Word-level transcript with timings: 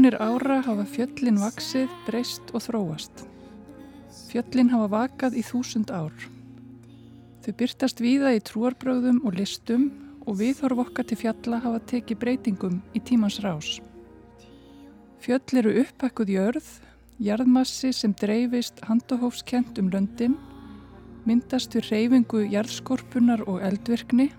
Í 0.00 0.02
miljónir 0.02 0.22
ára 0.24 0.62
hafa 0.64 0.84
fjöllin 0.88 1.36
vaksið, 1.36 1.90
breyst 2.06 2.54
og 2.56 2.62
þróast. 2.64 3.18
Fjöllin 4.30 4.70
hafa 4.72 4.86
vakað 4.94 5.34
í 5.36 5.42
þúsund 5.44 5.90
ár. 5.92 6.14
Þau 7.44 7.50
byrtast 7.58 8.00
víða 8.00 8.30
í 8.32 8.40
trúarbröðum 8.40 9.18
og 9.28 9.36
listum 9.36 9.90
og 10.24 10.38
viðhorf 10.38 10.80
okkar 10.86 11.04
til 11.04 11.18
fjalla 11.20 11.58
hafa 11.60 11.82
tekið 11.90 12.20
breytingum 12.22 12.78
í 12.96 13.02
tímans 13.04 13.36
rás. 13.44 13.74
Fjöll 15.20 15.60
eru 15.60 15.74
upphækkuð 15.82 16.32
jörð, 16.32 16.70
jarðmassi 17.20 17.92
sem 17.92 18.14
dreifist 18.16 18.80
handahófskent 18.88 19.82
um 19.84 19.92
löndin, 19.92 20.38
myndast 21.28 21.76
við 21.76 21.90
reyfingu 21.90 22.46
jarðskorpunar 22.56 23.44
og 23.44 23.60
eldvirkni 23.68 24.30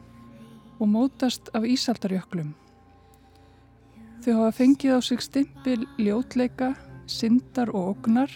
og 0.79 0.89
mótast 0.89 1.53
af 1.53 1.69
ísaldarjöklum. 1.69 2.55
Þau 4.21 4.33
hafa 4.37 4.53
fengið 4.53 4.91
á 4.93 4.99
sig 5.01 5.21
stimpil 5.25 5.83
ljótleika, 5.97 6.75
syndar 7.09 7.71
og 7.73 7.95
ognar 7.95 8.29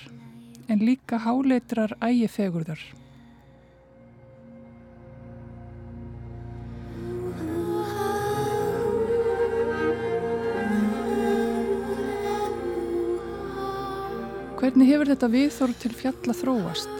en 0.66 0.80
líka 0.82 1.20
háleitrar 1.22 1.94
ægifegurðar. 2.02 2.82
Hvernig 14.58 14.90
hefur 14.90 15.14
þetta 15.14 15.32
viðþorf 15.38 15.78
til 15.84 15.94
fjalla 15.94 16.38
þróast? 16.42 16.98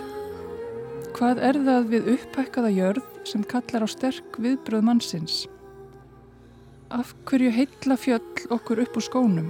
Hvað 1.18 1.42
er 1.50 1.62
það 1.66 1.92
við 1.96 2.14
upphækkaða 2.14 2.74
jörð 2.78 3.12
sem 3.26 3.50
kallar 3.50 3.82
á 3.82 3.90
sterk 3.90 4.38
viðbröð 4.38 4.86
mannsins? 4.86 5.42
Af 6.94 7.16
hverju 7.26 7.50
heitla 7.50 7.96
fjöll 7.98 8.46
okkur 8.54 8.78
upp 8.84 8.98
úr 9.00 9.02
skónum? 9.02 9.48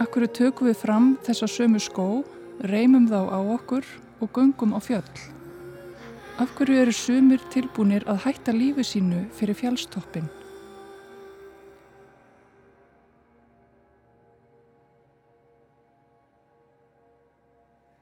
Af 0.00 0.08
hverju 0.08 0.30
tökum 0.32 0.70
við 0.70 0.78
fram 0.80 1.10
þessa 1.26 1.44
sömu 1.44 1.76
skó, 1.76 2.24
reymum 2.64 3.04
þá 3.04 3.28
á 3.28 3.40
okkur 3.52 3.84
og 4.24 4.32
göngum 4.32 4.72
á 4.72 4.80
fjöll? 4.80 5.12
Af 6.40 6.56
hverju 6.56 6.80
eru 6.80 6.96
sumir 6.96 7.44
tilbúinir 7.52 8.08
að 8.08 8.24
hætta 8.24 8.56
lífi 8.56 8.80
sínu 8.80 9.26
fyrir 9.36 9.60
fjallstoppin? 9.60 10.24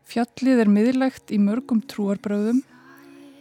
Fjallið 0.07 0.63
er 0.63 0.71
miðlægt 0.71 1.35
í 1.35 1.43
mörgum 1.43 1.83
trúarbröðum 1.83 2.63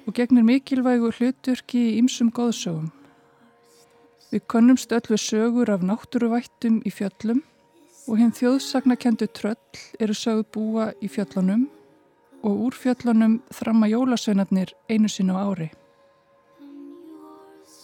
og 0.09 0.17
gegnir 0.17 0.49
mikilvægu 0.49 1.13
hluturki 1.13 1.91
í 1.93 1.97
ymsum 2.01 2.33
góðsögum. 2.33 2.96
Við 4.27 4.43
könnumst 4.51 4.91
öll 4.91 5.05
við 5.07 5.21
sögur 5.23 5.69
af 5.71 5.83
náttúruvættum 5.87 6.81
í 6.83 6.91
fjöllum 6.91 7.39
og 8.07 8.19
hinn 8.19 8.33
þjóðsagnakendu 8.35 9.27
tröll 9.31 9.81
eru 10.03 10.15
sögð 10.15 10.45
búa 10.55 10.87
í 10.99 11.07
fjöllunum 11.11 11.67
og 12.43 12.63
úr 12.67 12.75
fjöllunum 12.75 13.37
þramma 13.55 13.87
jólasveinarnir 13.91 14.73
einu 14.91 15.11
sinu 15.11 15.37
ári. 15.39 15.69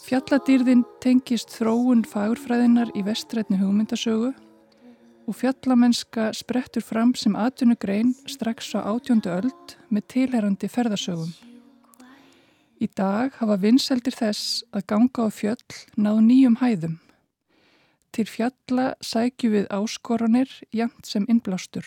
Fjalladýrðin 0.04 0.84
tengist 1.04 1.56
þróun 1.56 2.04
fagurfræðinar 2.08 2.92
í 2.92 3.06
vestrætni 3.08 3.62
hugmyndasögu 3.62 4.34
og 5.24 5.40
fjallamennska 5.40 6.34
sprettur 6.36 6.84
fram 6.84 7.16
sem 7.16 7.40
atvinnugrein 7.40 8.12
strax 8.28 8.76
á 8.76 8.84
átjóndu 8.84 9.32
öld 9.32 9.78
með 9.88 10.08
tilherrandi 10.12 10.68
ferðasögum. 10.68 11.32
Í 12.84 12.90
dag 13.00 13.32
hafa 13.40 13.56
vinseldir 13.64 14.16
þess 14.18 14.64
að 14.76 14.88
ganga 14.92 15.24
á 15.24 15.30
fjöll 15.32 15.76
náð 15.96 16.18
nýjum 16.26 16.58
hæðum. 16.60 16.98
Til 18.12 18.26
fjalla 18.28 18.88
sækju 19.00 19.52
við 19.54 19.70
áskoranir 19.72 20.52
jæmt 20.76 21.08
sem 21.08 21.24
innblástur. 21.32 21.86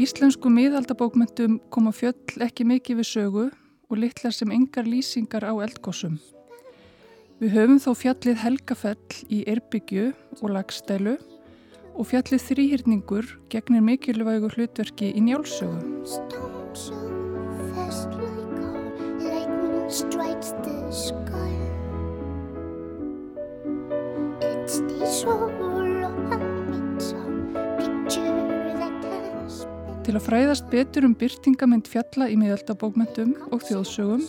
Íslensku 0.00 0.48
miðaldabókmyndum 0.48 1.58
koma 1.74 1.90
fjöll 1.92 2.42
ekki 2.46 2.64
mikið 2.64 3.00
við 3.00 3.08
sögu 3.08 3.46
og 3.90 3.98
litlar 4.00 4.32
sem 4.32 4.52
engar 4.54 4.86
lýsingar 4.88 5.44
á 5.44 5.52
eldgósum. 5.60 6.16
Við 7.40 7.54
höfum 7.56 7.80
þó 7.82 7.90
fjallið 7.96 8.40
Helgafell 8.40 9.18
í 9.28 9.42
Erbyggju 9.48 10.06
og 10.40 10.54
Lagstælu 10.54 11.16
og 11.96 12.08
fjallið 12.08 12.46
Þrýhyrningur 12.46 13.28
gegnir 13.52 13.84
mikilvægu 13.84 14.52
hlutverki 14.54 15.12
í 15.12 15.24
njálsögu. 15.24 15.80
Til 30.10 30.18
að 30.18 30.24
fræðast 30.26 30.64
betur 30.72 31.04
um 31.06 31.12
byrtingamind 31.14 31.86
fjalla 31.86 32.26
í 32.26 32.34
miðaldabókmyndum 32.34 33.28
og 33.54 33.60
þjóðsögum 33.62 34.24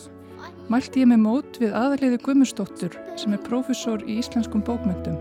mælti 0.70 1.00
ég 1.02 1.08
með 1.10 1.18
mót 1.24 1.56
við 1.58 1.72
aðaliði 1.74 2.20
Gummustóttur 2.22 2.94
sem 3.18 3.32
er 3.34 3.40
prófessor 3.42 4.04
í 4.06 4.20
íslenskum 4.22 4.62
bókmyndum. 4.62 5.16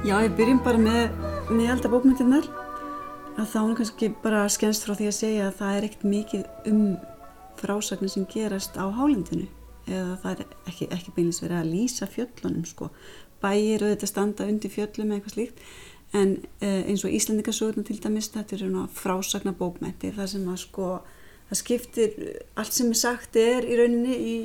Já, 0.00 0.16
við 0.24 0.32
byrjum 0.40 0.64
bara 0.64 0.80
með 0.80 1.52
miðalda 1.52 1.92
bókmyndirnar 1.92 2.48
að 3.38 3.52
þá 3.52 3.58
er 3.60 3.76
kannski 3.78 4.08
bara 4.22 4.46
skennst 4.50 4.86
frá 4.86 4.96
því 4.98 5.08
að 5.08 5.18
segja 5.18 5.46
að 5.48 5.58
það 5.60 5.76
er 5.76 5.86
ekkert 5.88 6.08
mikið 6.12 6.72
um 6.72 6.82
frásagnir 7.58 8.12
sem 8.12 8.26
gerast 8.30 8.78
á 8.78 8.86
hálendinu. 8.86 9.46
Eða 9.88 10.16
það 10.22 10.32
er 10.32 10.56
ekki, 10.70 10.88
ekki 10.94 11.14
beinlis 11.16 11.42
verið 11.42 11.60
að 11.60 11.70
lýsa 11.72 12.08
fjöllunum 12.10 12.66
sko. 12.68 12.90
Bæir 13.42 13.84
auðvitað 13.84 14.10
standa 14.10 14.48
undir 14.50 14.72
fjöllum 14.72 15.12
eða 15.12 15.20
eitthvað 15.20 15.36
slíkt. 15.36 15.62
En 16.18 16.34
eh, 16.64 16.82
eins 16.88 17.04
og 17.04 17.14
Íslandikasögurna 17.14 17.84
til 17.84 17.98
dæmis 18.02 18.30
þetta 18.32 18.56
er 18.56 18.62
svona 18.64 18.86
frásagna 18.92 19.52
bókmyndir 19.56 20.16
þar 20.16 20.30
sem 20.32 20.46
að 20.48 20.62
sko 20.64 20.92
það 21.48 21.60
skiptir, 21.62 22.14
allt 22.60 22.76
sem 22.76 22.92
er 22.92 23.00
sagt 23.00 23.36
er 23.40 23.66
í 23.68 23.76
rauninni 23.76 24.16
í, 24.16 24.38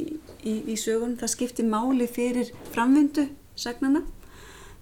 í, 0.48 0.58
í 0.72 0.76
sögunum, 0.80 1.18
það 1.20 1.34
skiptir 1.34 1.68
máli 1.68 2.08
fyrir 2.12 2.52
framvindu 2.72 3.28
sagnana 3.60 4.04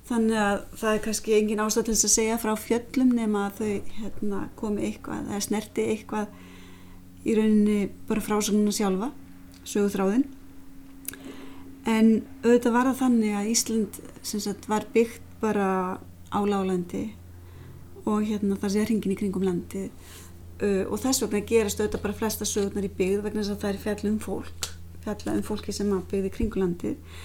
Þannig 0.09 0.39
að 0.41 0.61
það 0.81 0.95
er 0.95 1.01
kannski 1.05 1.35
engin 1.37 1.61
ástæð 1.63 1.87
til 1.87 1.95
þess 1.95 2.07
að 2.07 2.13
segja 2.15 2.37
frá 2.41 2.51
fjöllum 2.59 3.11
nema 3.15 3.45
að 3.47 3.59
þau 3.59 3.97
hérna, 4.01 4.39
komi 4.59 4.85
eitthvað 4.87 5.29
eða 5.29 5.41
snerti 5.45 5.87
eitthvað 5.93 6.39
í 7.21 7.35
rauninni 7.37 7.79
bara 8.09 8.23
frásögnuna 8.25 8.73
sjálfa, 8.75 9.11
sögutráðin. 9.61 10.25
En 11.89 12.11
auðvitað 12.43 12.75
var 12.75 12.89
það 12.89 12.99
þannig 13.03 13.37
að 13.37 13.51
Ísland 13.53 14.01
sagt, 14.25 14.67
var 14.69 14.87
byggt 14.93 15.29
bara 15.41 15.69
á 16.31 16.39
láglandi 16.45 17.07
og 18.05 18.25
hérna, 18.25 18.57
það 18.57 18.73
sé 18.73 18.85
hringin 18.85 19.13
í 19.13 19.17
kringum 19.19 19.45
landi 19.45 19.87
uh, 19.87 20.85
og 20.87 20.97
þess 21.01 21.23
vegna 21.25 21.43
gerast 21.49 21.81
auðvitað 21.81 22.05
bara 22.05 22.17
flesta 22.17 22.47
sögurnar 22.47 22.87
í 22.87 22.93
byggð 22.97 23.25
vegna 23.27 23.43
þess 23.43 23.55
að 23.55 23.63
það 23.63 23.71
er 23.73 23.81
fjall 23.85 24.11
um 24.11 24.17
fólk, 24.21 24.69
fjalla 25.05 25.35
um 25.37 25.45
fólki 25.45 25.75
sem 25.75 25.93
byggði 26.11 26.33
kringum 26.37 26.65
landið 26.65 27.21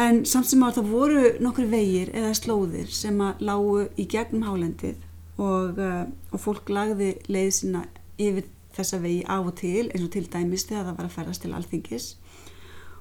En 0.00 0.22
samt 0.28 0.48
sem 0.48 0.62
að 0.64 0.80
það 0.80 0.90
voru 0.94 1.22
nokkru 1.44 1.66
vegir 1.70 2.12
eða 2.16 2.32
slóðir 2.36 2.90
sem 2.94 3.18
að 3.24 3.42
lágu 3.44 3.84
í 4.00 4.06
gegnum 4.10 4.46
hálendið 4.46 4.96
og, 5.40 5.78
uh, 5.80 6.06
og 6.32 6.40
fólk 6.40 6.70
lagði 6.72 7.14
leið 7.28 7.52
sína 7.56 7.84
yfir 8.20 8.48
þessa 8.76 9.00
vegi 9.02 9.22
af 9.26 9.48
og 9.50 9.56
til 9.60 9.88
eins 9.88 10.04
og 10.04 10.12
til 10.14 10.26
dæmis 10.30 10.66
þegar 10.68 10.90
það 10.90 10.98
var 10.98 11.08
að 11.08 11.16
ferðast 11.16 11.44
til 11.44 11.54
alþingis. 11.56 12.08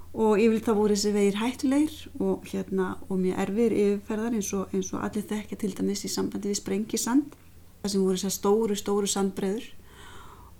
Og 0.10 0.40
yfirleitt 0.42 0.66
þá 0.66 0.74
voru 0.74 0.96
þessi 0.96 1.12
vegir 1.14 1.38
hættulegir 1.38 1.98
og, 2.18 2.48
hérna, 2.50 2.96
og 3.08 3.20
mjög 3.22 3.44
erfir 3.44 3.76
yfirferðar 3.78 4.40
eins 4.40 4.54
og, 4.58 4.74
eins 4.74 4.90
og 4.96 5.04
allir 5.06 5.28
þekkja 5.30 5.60
til 5.62 5.76
dæmis 5.78 6.06
í 6.08 6.10
sambandi 6.10 6.50
við 6.50 6.62
sprengisand 6.64 7.36
það 7.84 7.94
sem 7.94 8.04
voru 8.04 8.18
þessar 8.18 8.36
stóru, 8.36 8.78
stóru 8.80 9.10
sandbreður 9.10 9.68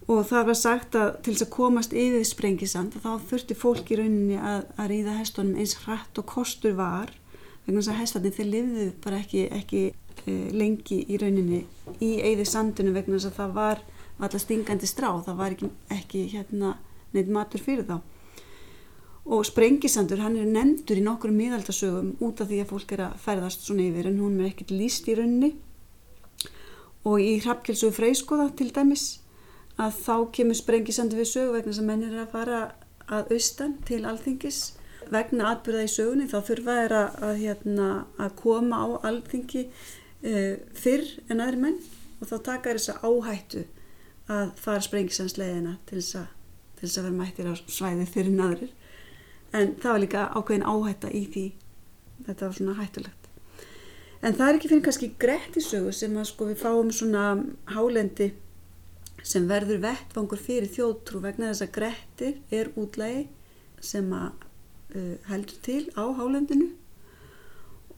og 0.10 0.26
það 0.26 0.48
var 0.48 0.58
sagt 0.58 0.96
að 0.98 1.10
til 1.22 1.36
þess 1.36 1.46
að 1.46 1.54
komast 1.54 1.94
yfir 1.94 2.24
sprengisand 2.26 2.96
þá 2.98 3.12
þurfti 3.30 3.58
fólk 3.58 3.92
í 3.94 4.00
rauninni 4.00 4.40
að, 4.42 4.64
að 4.82 4.90
ríða 4.90 5.18
hestunum 5.20 5.60
eins 5.62 5.76
hratt 5.84 6.18
og 6.18 6.26
kostur 6.32 6.74
var 6.80 7.14
vegna 7.68 7.84
þess 7.84 7.92
að 7.94 8.00
hestarnir 8.00 8.38
þeir 8.38 8.50
lifðu 8.50 8.88
bara 9.04 9.20
ekki, 9.22 9.44
ekki 9.54 9.84
e, 10.26 10.38
lengi 10.58 11.04
í 11.06 11.20
rauninni 11.22 11.62
í 12.02 12.12
eði 12.26 12.48
sandunum 12.50 12.98
vegna 12.98 13.20
þess 13.20 13.30
að 13.30 13.38
það 13.38 13.56
var 13.60 13.86
alltaf 14.20 14.44
stingandi 14.44 14.90
strá, 14.90 15.12
það 15.28 15.40
var 15.44 15.56
ekki, 15.56 15.70
ekki 15.94 16.24
hérna 16.34 16.74
neitt 17.14 17.30
matur 17.32 17.62
fyrir 17.64 17.86
þá. 17.88 18.00
Og 19.30 19.46
sprengisandur 19.46 20.24
hann 20.24 20.36
er 20.42 20.50
nefndur 20.50 20.98
í 20.98 21.06
nokkur 21.06 21.32
miðaldasögum 21.36 22.16
út 22.26 22.42
af 22.42 22.50
því 22.50 22.64
að 22.64 22.72
fólk 22.74 22.94
er 22.96 23.06
að 23.06 23.18
ferðast 23.22 23.68
svona 23.68 23.86
yfir 23.86 24.10
en 24.10 24.20
hún 24.24 24.40
er 24.42 24.50
ekkert 24.50 24.74
líst 24.74 25.08
í 25.08 25.16
rauninni. 25.20 25.54
Og 27.06 27.22
í 27.22 27.36
hrappkjölsögu 27.46 27.96
freyskoða 27.96 28.50
til 28.58 28.74
dæmis 28.74 29.20
að 29.80 30.02
þá 30.04 30.16
kemur 30.36 30.58
sprengisandur 30.60 31.22
við 31.22 31.32
sögu 31.32 31.56
vegna 31.56 31.76
sem 31.76 31.88
mennir 31.88 32.14
er 32.16 32.26
að 32.26 32.34
fara 32.34 32.60
að 33.10 33.34
austan 33.36 33.78
til 33.88 34.04
alþingis. 34.08 34.60
Vegna 35.10 35.54
atbyrða 35.54 35.86
í 35.88 35.92
sögunni 35.92 36.28
þá 36.30 36.40
þurfa 36.50 36.76
er 36.84 36.96
að, 36.96 37.16
að, 37.26 37.36
hérna, 37.44 37.88
að 38.22 38.36
koma 38.42 38.82
á 38.84 38.88
alþingi 39.10 39.64
uh, 39.70 40.56
fyrr 40.78 41.08
en 41.32 41.42
aðri 41.42 41.62
menn 41.64 41.80
og 42.20 42.30
þá 42.30 42.36
taka 42.52 42.76
þess 42.76 42.92
að 42.94 43.08
áhættu 43.08 43.64
að 44.30 44.52
fara 44.60 44.84
sprengisansleðina 44.86 45.78
til 45.90 46.02
þess 46.02 46.20
að, 46.20 46.28
til 46.78 46.86
þess 46.86 47.00
að 47.00 47.08
vera 47.08 47.20
mættir 47.24 47.50
á 47.50 47.54
svæði 47.58 48.06
fyrir 48.12 48.36
naðurir 48.36 48.76
en 49.58 49.74
það 49.82 49.96
var 49.96 50.04
líka 50.04 50.26
ákveðin 50.36 50.68
áhætta 50.70 51.10
í 51.16 51.24
því. 51.34 51.46
Þetta 52.28 52.46
var 52.46 52.58
svona 52.60 52.76
hættulegt. 52.78 53.16
En 54.20 54.36
það 54.36 54.46
er 54.46 54.58
ekki 54.60 54.70
fyrir 54.70 54.86
kannski 54.86 55.10
grettisögu 55.22 55.96
sem 55.96 56.18
að 56.20 56.28
sko 56.30 56.50
við 56.50 56.62
fáum 56.62 56.92
svona 56.94 57.26
hálendi 57.72 58.34
sem 59.26 59.48
verður 59.50 59.82
vettvangur 59.84 60.40
fyrir 60.42 60.70
þjóðtrú 60.72 61.22
vegna 61.24 61.52
þess 61.52 61.66
að 61.66 61.74
grettir 61.76 62.38
er 62.56 62.72
útlægi 62.80 63.26
sem 63.84 64.08
að 64.16 64.46
uh, 64.96 65.16
heldur 65.30 65.60
til 65.66 65.82
á 65.96 66.04
hálendinu. 66.18 66.70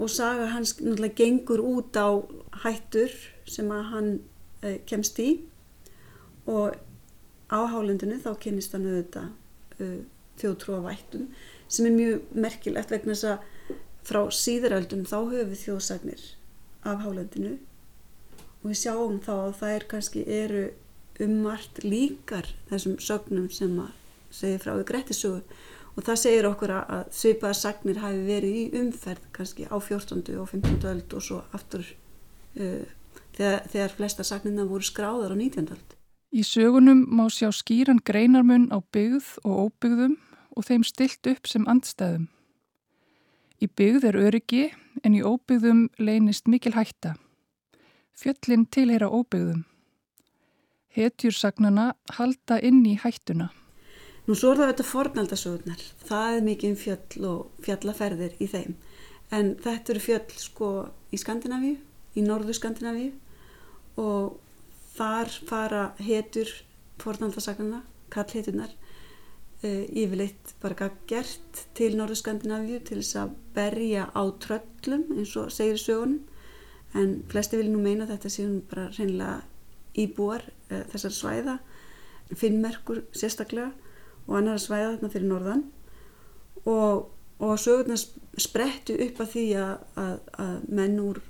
Og 0.01 0.09
saga 0.09 0.47
hans 0.55 0.75
náttúrulega 0.79 1.19
gengur 1.19 1.61
út 1.61 1.97
á 1.97 2.09
hættur 2.63 3.13
sem 3.45 3.69
að 3.73 3.83
hann 3.93 4.11
uh, 4.65 4.77
kemst 4.89 5.19
í. 5.21 5.29
Og 6.49 6.73
á 7.51 7.59
hálendinu 7.69 8.17
þá 8.23 8.33
kynist 8.41 8.73
hann 8.75 8.89
auðvitað 8.89 9.29
uh, 9.81 9.97
þjóðtrúavættum 10.41 11.27
sem 11.71 11.87
er 11.87 11.95
mjög 11.95 12.35
merkilegt 12.35 12.91
vegna 12.91 13.15
þess 13.15 13.35
að 13.35 13.75
frá 14.07 14.21
síðaröldum 14.33 15.05
þá 15.05 15.17
höfum 15.19 15.51
við 15.51 15.65
þjóðsagnir 15.65 16.23
af 16.89 17.03
hálendinu. 17.05 17.57
Og 18.61 18.71
við 18.71 18.79
sjáum 18.83 19.19
þá 19.21 19.33
að 19.35 19.53
það 19.59 19.75
er 19.75 19.85
kannski 19.89 20.23
eru 20.25 20.63
ummart 21.25 21.83
líkar 21.83 22.49
þessum 22.69 22.97
sögnum 23.01 23.49
sem 23.53 23.77
að 23.81 23.91
segja 24.31 24.61
frá 24.63 24.73
í 24.79 24.87
Grettisögu 24.87 25.41
og 25.91 26.05
það 26.07 26.19
segir 26.21 26.47
okkur 26.47 26.73
að 26.77 27.07
svipaða 27.15 27.57
sagnir 27.59 27.99
hafi 28.01 28.21
verið 28.27 28.57
í 28.61 28.65
umferð 28.79 29.27
kannski 29.35 29.67
á 29.67 29.75
14. 29.75 30.23
og 30.39 30.49
15. 30.49 30.77
öld 30.93 31.15
og 31.17 31.25
svo 31.25 31.41
aftur 31.51 31.83
uh, 31.83 32.83
þegar, 33.35 33.65
þegar 33.67 33.95
flesta 33.97 34.27
sagnirna 34.27 34.67
voru 34.69 34.87
skráðar 34.87 35.35
á 35.35 35.37
19. 35.37 35.67
öld. 35.75 35.97
Í 36.31 36.45
sögunum 36.47 37.03
má 37.11 37.25
sjá 37.27 37.49
skýran 37.51 37.99
greinarmun 38.07 38.69
á 38.71 38.79
byggð 38.95 39.33
og 39.43 39.65
óbyggðum 39.65 40.15
og 40.55 40.67
þeim 40.67 40.85
stilt 40.87 41.27
upp 41.27 41.49
sem 41.49 41.67
andstæðum. 41.67 42.29
Í 43.61 43.67
byggð 43.67 44.07
er 44.09 44.17
öryggi 44.17 44.63
en 45.03 45.17
í 45.17 45.21
óbyggðum 45.21 45.89
leynist 45.99 46.47
mikil 46.47 46.73
hætta. 46.77 47.17
Fjöllin 48.15 48.63
tilheyra 48.71 49.11
óbyggðum. 49.11 49.65
Hetjursagnana 50.95 51.91
halda 52.17 52.59
inn 52.59 52.83
í 52.85 52.97
hættuna. 52.99 53.49
Nú 54.27 54.35
svo 54.37 54.51
er 54.53 54.61
það 54.61 54.71
þetta 54.71 54.87
fornaldasögurnar. 54.89 55.83
Það 56.07 56.35
er 56.35 56.45
mikið 56.45 56.71
um 56.73 56.79
fjöll 56.79 57.29
og 57.31 57.63
fjallaferðir 57.65 58.35
í 58.39 58.49
þeim. 58.51 58.75
En 59.31 59.55
þetta 59.63 59.93
eru 59.93 60.03
fjöll 60.03 60.37
sko 60.39 60.69
í 61.11 61.19
Skandinavíu, 61.19 61.77
í 62.15 62.23
norðu 62.25 62.55
Skandinavíu 62.57 63.11
og 64.01 64.37
þar 64.95 65.31
fara 65.47 65.83
hetjur 66.03 66.51
fornaldasagnana, 67.01 67.81
kallhetunar 68.13 68.71
uh, 69.63 69.85
yfirleitt 69.87 70.55
bara 70.61 70.91
gert 71.09 71.63
til 71.77 71.95
Norður 71.97 72.19
Skandinavíu 72.21 72.81
til 72.85 72.99
þess 73.01 73.19
að 73.23 73.37
berja 73.55 74.09
á 74.11 74.23
tröllum 74.43 75.07
eins 75.17 75.35
og 75.39 75.51
segir 75.53 75.79
sögunum 75.81 76.21
en 76.97 77.21
flesti 77.31 77.59
vilja 77.59 77.73
nú 77.73 77.81
meina 77.83 78.07
þetta 78.09 78.31
séum 78.31 78.59
bara 78.69 78.89
reynilega 78.91 79.41
íbúar 80.01 80.43
þessar 80.91 81.15
svæða 81.15 81.57
finnmerkur 82.37 83.01
sérstaklega 83.15 83.71
og 84.27 84.37
annar 84.37 84.61
svæða 84.61 84.93
þarna 84.95 85.11
fyrir 85.13 85.27
norðan. 85.27 85.65
Og, 86.69 87.09
og 87.41 87.59
sögurna 87.59 87.97
sprettu 88.39 88.95
upp 89.01 89.19
að 89.23 89.33
því 89.33 89.45
að, 89.59 89.73
að, 89.99 90.15
að 90.45 90.69
menn 90.69 90.99
úr 91.01 91.21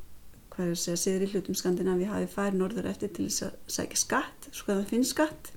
hvað 0.52 0.66
er 0.66 0.76
að 0.76 0.82
segja, 0.82 1.00
siður 1.00 1.26
í 1.26 1.32
hlutum 1.32 1.58
Skandinavíu 1.58 2.10
hafi 2.12 2.28
færið 2.30 2.60
norður 2.60 2.90
eftir 2.92 3.12
til 3.16 3.30
þess 3.30 3.46
að 3.48 3.74
sækja 3.78 4.00
skatt, 4.02 4.48
sko 4.52 4.74
að 4.74 4.82
það 4.82 4.90
finn 4.92 5.08
skatt. 5.08 5.52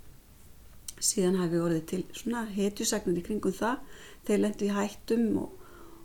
Síðan 1.03 1.41
hafi 1.41 1.61
orðið 1.61 1.87
til 1.91 2.03
svona 2.15 2.45
hetjusagnir 2.55 3.19
í 3.21 3.25
kringum 3.27 3.57
það. 3.57 3.81
Þeir 4.25 4.43
lendu 4.45 4.69
í 4.69 4.73
hættum 4.73 5.25
og, 5.43 5.65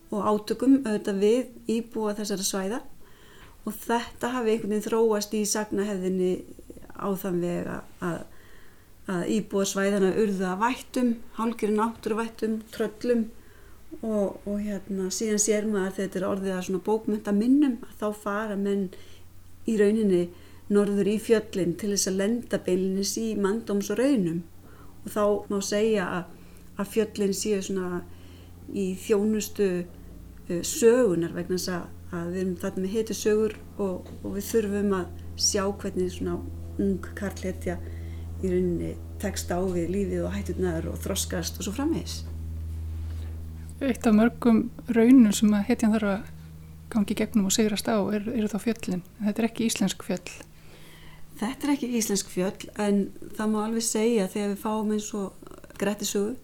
og 0.10 0.26
átökum 0.34 0.80
auðvitað 0.82 1.22
við 1.22 1.76
íbúa 1.78 2.16
þessara 2.18 2.48
svæða. 2.48 2.80
Og 3.68 3.78
þetta 3.78 4.34
hafi 4.34 4.56
einhvern 4.56 4.74
veginn 4.74 4.88
þróast 4.88 5.38
í 5.38 5.44
sagnahefðinni 5.48 6.32
á 7.00 7.10
þann 7.24 7.42
vega 7.44 7.80
að, 8.06 8.20
að 9.10 9.26
íbúa 9.36 9.66
svæðana 9.68 10.14
urða 10.22 10.56
vættum, 10.62 11.16
hálgirinn 11.40 11.84
átturvættum, 11.84 12.60
tröllum 12.74 13.28
og, 14.02 14.40
og 14.46 14.60
hérna 14.62 15.10
síðan 15.14 15.42
sér 15.42 15.68
maður 15.70 15.98
þetta 15.98 16.20
er 16.20 16.28
orðið 16.30 16.56
að 16.56 16.66
svona 16.68 16.86
bókmynda 16.86 17.34
minnum 17.36 17.80
að 17.88 17.96
þá 18.04 18.22
fara 18.24 18.60
menn 18.60 18.90
í 19.70 19.78
rauninni 19.80 20.28
norður 20.70 21.10
í 21.10 21.18
fjöllin 21.22 21.76
til 21.80 21.94
þess 21.96 22.12
að 22.12 22.20
lenda 22.22 22.60
beilinis 22.66 23.16
í 23.18 23.30
mandóms 23.42 23.90
og 23.94 24.00
raunum. 24.02 24.44
Og 25.06 25.14
þá 25.14 25.24
má 25.50 25.58
segja 25.66 26.06
að, 26.20 26.36
að 26.78 26.92
fjöllin 26.94 27.36
séu 27.38 27.62
svona 27.66 28.04
í 28.70 28.92
þjónustu 29.02 29.70
uh, 29.80 30.62
sögunar 30.62 31.34
vegna 31.34 31.58
þess 31.58 31.74
að, 31.80 31.88
við 32.30 32.40
erum 32.44 32.56
þarna 32.62 32.84
með 32.86 32.96
heitu 32.98 33.18
sögur 33.18 33.58
og, 33.78 34.08
og 34.22 34.38
við 34.38 34.48
þurfum 34.52 34.96
að 35.00 35.26
sjá 35.40 35.64
hvernig 35.82 36.14
svona 36.14 36.38
ung 36.80 37.06
karlhetja 37.20 37.78
í 38.40 38.50
rauninni 38.50 38.96
tekst 39.20 39.52
á 39.52 39.60
við 39.60 39.92
lífið 39.94 40.26
og 40.26 40.36
hætturnaður 40.36 40.92
og 40.94 41.00
þroskast 41.04 41.60
og 41.60 41.68
svo 41.68 41.76
frammeðis. 41.76 42.22
Eitt 43.80 44.08
af 44.08 44.16
mörgum 44.16 44.66
raunum 44.92 45.34
sem 45.36 45.54
að 45.56 45.68
hetjan 45.70 45.96
þarf 45.96 46.14
að 46.14 46.30
gangi 46.90 47.16
gegnum 47.16 47.48
og 47.48 47.56
sigrast 47.56 47.88
á 47.88 47.96
eru 48.00 48.34
er 48.34 48.48
þá 48.52 48.60
fjöllin. 48.64 49.04
Þetta 49.22 49.42
er 49.42 49.48
ekki 49.50 49.68
íslensk 49.70 50.06
fjöll. 50.08 50.32
Þetta 51.40 51.68
er 51.68 51.74
ekki 51.76 51.92
íslensk 52.00 52.32
fjöll 52.32 52.72
en 52.82 53.06
það 53.38 53.52
má 53.54 53.60
alveg 53.64 53.86
segja 53.86 54.28
þegar 54.32 54.54
við 54.54 54.64
fáum 54.64 54.94
eins 54.96 55.10
og 55.16 55.52
grættisögu 55.80 56.36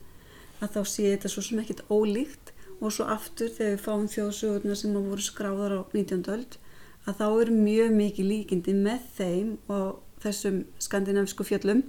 að 0.64 0.78
þá 0.78 0.82
sé 0.88 1.10
þetta 1.10 1.32
svo 1.32 1.44
sem 1.44 1.64
ekkit 1.64 1.84
ólíkt 1.92 2.54
og 2.80 2.94
svo 2.94 3.08
aftur 3.12 3.52
þegar 3.52 3.74
við 3.74 3.84
fáum 3.84 4.08
þjóðsögurna 4.12 4.78
sem 4.80 4.96
hafa 4.96 5.12
voru 5.12 5.26
skráðar 5.26 5.76
á 5.76 5.82
19. 5.92 6.24
öld 6.36 6.58
að 7.06 7.20
þá 7.20 7.26
eru 7.28 7.58
mjög 7.60 7.94
mikið 8.00 8.30
líkindi 8.32 8.76
með 8.78 9.10
þeim 9.18 9.52
og 9.72 10.15
þessum 10.24 10.64
skandinavisku 10.82 11.46
fjöllum. 11.48 11.84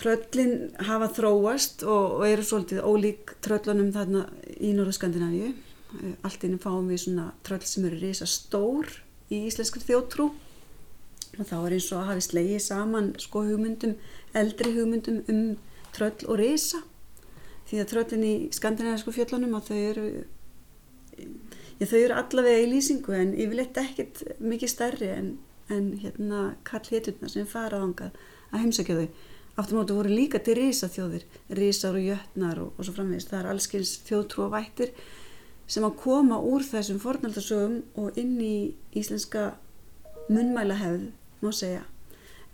Tröllin 0.00 0.70
hafa 0.86 1.10
þróast 1.12 1.84
og, 1.84 2.20
og 2.20 2.26
eru 2.28 2.44
svolítið 2.46 2.84
ólík 2.86 3.34
tröllunum 3.44 3.90
þarna 3.94 4.26
í 4.56 4.72
Norða 4.76 4.96
Skandinavíu. 4.96 5.52
Allt 6.24 6.46
innum 6.46 6.62
fáum 6.62 6.88
við 6.88 7.04
svona 7.04 7.30
tröll 7.46 7.64
sem 7.66 7.86
eru 7.88 7.98
reysa 8.00 8.28
stór 8.30 8.88
í 9.30 9.42
íslenskri 9.48 9.82
þjóttrú 9.84 10.30
og 11.38 11.46
þá 11.46 11.56
er 11.58 11.74
eins 11.76 11.88
og 11.92 12.00
að 12.00 12.08
hafi 12.10 12.24
slegið 12.26 12.62
saman 12.64 13.10
sko 13.22 13.42
hugmyndum, 13.46 13.96
eldri 14.34 14.72
hugmyndum 14.74 15.20
um 15.30 15.42
tröll 15.94 16.26
og 16.26 16.38
reysa 16.40 16.80
því 17.70 17.82
að 17.82 17.90
tröllin 17.92 18.26
í 18.26 18.34
skandinavisku 18.54 19.14
fjöllunum 19.14 19.54
að 19.58 19.70
þau 19.70 19.78
eru 19.78 20.06
já, 21.78 21.86
þau 21.86 22.00
eru 22.00 22.18
allavega 22.18 22.64
í 22.64 22.70
lýsingu 22.72 23.14
en 23.16 23.32
yfirleitt 23.36 23.78
ekkert 23.82 24.22
mikið 24.42 24.72
stærri 24.72 25.12
en, 25.14 25.30
en 25.70 25.92
hérna 26.02 26.40
kall 26.66 26.86
hétutna 26.90 27.30
sem 27.30 27.46
fara 27.48 27.80
ángað 27.84 28.16
að 28.50 28.64
heimsækja 28.64 28.98
þau. 28.98 29.08
Aftur 29.60 29.76
mótu 29.76 29.96
voru 29.96 30.12
líka 30.12 30.40
til 30.42 30.56
reysa 30.56 30.88
þjóðir 30.88 31.24
reysar 31.58 31.96
og 31.98 32.04
jötnar 32.06 32.60
og, 32.62 32.70
og 32.76 32.86
svo 32.86 32.94
framvegist 32.96 33.32
það 33.32 33.40
er 33.42 33.48
allskyns 33.50 33.96
þjóðtrú 34.08 34.46
og 34.46 34.54
vættir 34.54 34.92
sem 35.70 35.86
að 35.86 35.98
koma 36.02 36.38
úr 36.42 36.64
þessum 36.66 37.00
fornaldasögum 37.02 37.80
og 38.00 38.18
inn 38.18 38.38
í 38.42 38.54
íslenska 38.96 39.50
munmæla 40.30 40.78
hefð 40.80 41.10
má 41.44 41.50
segja. 41.54 41.84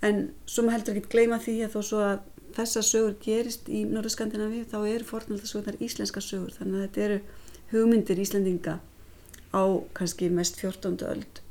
En 0.05 0.31
svo 0.45 0.65
maður 0.65 0.79
heldur 0.79 1.01
ekki 1.01 1.15
gleyma 1.15 1.39
því 1.43 1.57
að 1.67 1.77
þó 1.77 1.81
svo 1.91 2.03
að 2.05 2.19
þessar 2.57 2.87
sögur 2.89 3.17
gerist 3.23 3.71
í 3.73 3.85
Norðurskandinavíu 3.89 4.67
þá 4.69 4.79
eru 4.83 5.09
fornaldasögurnar 5.09 5.81
íslenska 5.85 6.23
sögur. 6.25 6.53
Þannig 6.57 6.77
að 6.77 6.87
þetta 6.87 7.07
eru 7.07 7.19
hugmyndir 7.73 8.23
Íslendinga 8.23 8.79
á 9.53 9.65
kannski 9.97 10.31
mest 10.33 10.61
14. 10.61 11.01
öld 11.09 11.46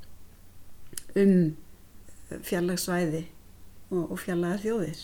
um 1.16 1.36
fjarlagsvæði 2.46 3.26
og, 3.92 4.12
og 4.12 4.18
fjarlagar 4.20 4.64
þjóðir 4.64 5.04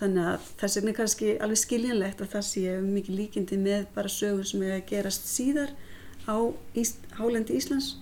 þannig 0.00 0.30
að 0.32 0.46
þess 0.60 0.78
vegna 0.78 0.92
er 0.92 0.96
kannski 0.98 1.34
alveg 1.38 1.60
skiljanlegt 1.60 2.22
að 2.22 2.32
það 2.34 2.46
sé 2.48 2.78
mikið 2.84 3.18
líkindi 3.20 3.58
með 3.60 3.84
bara 3.94 4.10
sögur 4.10 4.48
sem 4.48 4.64
er 4.66 4.78
að 4.78 4.88
gerast 4.90 5.28
síðar 5.30 5.74
á 6.26 6.36
Ís, 6.74 6.96
Hálendi 7.18 7.58
Íslands 7.58 7.94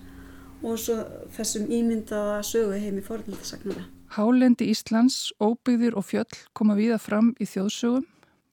og 0.62 0.78
svo 0.80 0.96
þessum 1.36 1.68
ímyndaða 1.68 2.40
sögu 2.46 2.78
heimi 2.78 3.02
fornaldasagnara. 3.04 3.84
Hálendi 4.12 4.68
Íslands, 4.70 5.32
óbyggðir 5.40 5.96
og 5.98 6.06
fjöll 6.06 6.40
koma 6.56 6.76
viða 6.78 6.98
fram 7.00 7.32
í 7.40 7.48
þjóðsögum. 7.48 8.06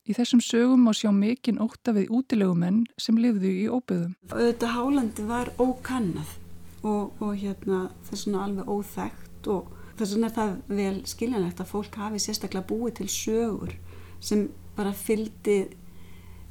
Í 0.10 0.16
þessum 0.18 0.42
sögum 0.42 0.88
má 0.88 0.94
sjá 0.98 1.12
mikinn 1.14 1.60
óta 1.62 1.94
við 1.94 2.10
útilegumenn 2.16 2.86
sem 2.98 3.20
lifðu 3.20 3.52
í 3.52 3.66
óbyggðum. 3.70 4.16
Þetta 4.32 4.72
Hálandi 4.74 5.26
var 5.30 5.52
ókannað 5.62 6.39
og, 6.84 7.14
og 7.20 7.36
hérna, 7.36 7.90
það 8.06 8.16
er 8.16 8.22
svona 8.24 8.44
alveg 8.46 8.72
óþægt 8.72 9.48
og 9.52 9.72
þess 10.00 10.16
vegna 10.16 10.30
er 10.30 10.36
það 10.38 10.56
vel 10.80 10.98
skiljanlegt 11.12 11.62
að 11.62 11.72
fólk 11.74 12.00
hafi 12.00 12.22
sérstaklega 12.24 12.68
búið 12.70 13.00
til 13.00 13.10
sögur 13.12 13.76
sem 14.24 14.48
bara 14.78 14.94
fyldi 14.96 15.60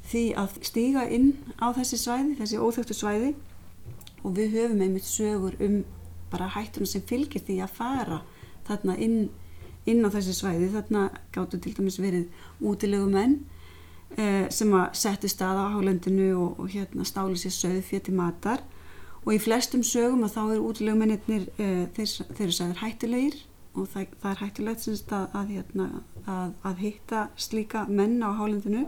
því 0.09 0.23
að 0.41 0.57
stíga 0.65 1.05
inn 1.11 1.31
á 1.61 1.73
þessi 1.75 1.99
svæði, 2.01 2.35
þessi 2.39 2.61
óþögtu 2.61 2.97
svæði. 2.97 3.35
Og 4.23 4.33
við 4.35 4.55
höfum 4.57 4.81
einmitt 4.83 5.07
sögur 5.07 5.55
um 5.63 5.83
bara 6.29 6.49
hættunum 6.53 6.89
sem 6.89 7.03
fylgir 7.07 7.43
því 7.45 7.61
að 7.63 7.75
fara 7.77 8.19
þarna 8.67 8.97
inn, 9.01 9.29
inn 9.89 10.03
á 10.05 10.09
þessi 10.13 10.35
svæði, 10.35 10.71
þarna 10.73 11.07
gáttu 11.33 11.59
til 11.61 11.73
dæmis 11.77 11.99
verið 12.01 12.27
útilegu 12.61 13.07
menn 13.09 13.39
eh, 14.17 14.45
sem 14.53 14.73
að 14.77 14.91
settu 14.99 15.31
stað 15.31 15.61
á 15.63 15.73
hálendinu 15.73 16.33
og, 16.37 16.59
og 16.59 16.73
hérna 16.73 17.07
stáli 17.07 17.39
sér 17.39 17.55
söðu 17.55 17.85
fyrir 17.85 18.05
til 18.09 18.17
matar 18.19 18.65
og 19.25 19.33
í 19.35 19.39
flestum 19.41 19.83
sögum 19.85 20.25
að 20.25 20.35
þá 20.35 20.41
eru 20.43 20.67
útilegumennir 20.69 21.47
e, 21.57 21.63
eh, 21.63 21.81
þeir, 21.95 22.13
þeir 22.35 22.45
eru 22.47 22.57
sæðir 22.57 22.83
hættulegir. 22.83 23.39
Og 23.77 23.85
það, 23.87 24.13
það 24.19 24.31
er 24.31 24.39
hættulegt 24.43 24.87
að, 25.13 25.25
að, 25.37 25.51
hérna, 25.53 25.89
að, 26.25 26.53
að 26.65 26.79
hitta 26.83 27.25
slíka 27.37 27.83
menn 27.87 28.17
á 28.25 28.29
hálendinu. 28.35 28.87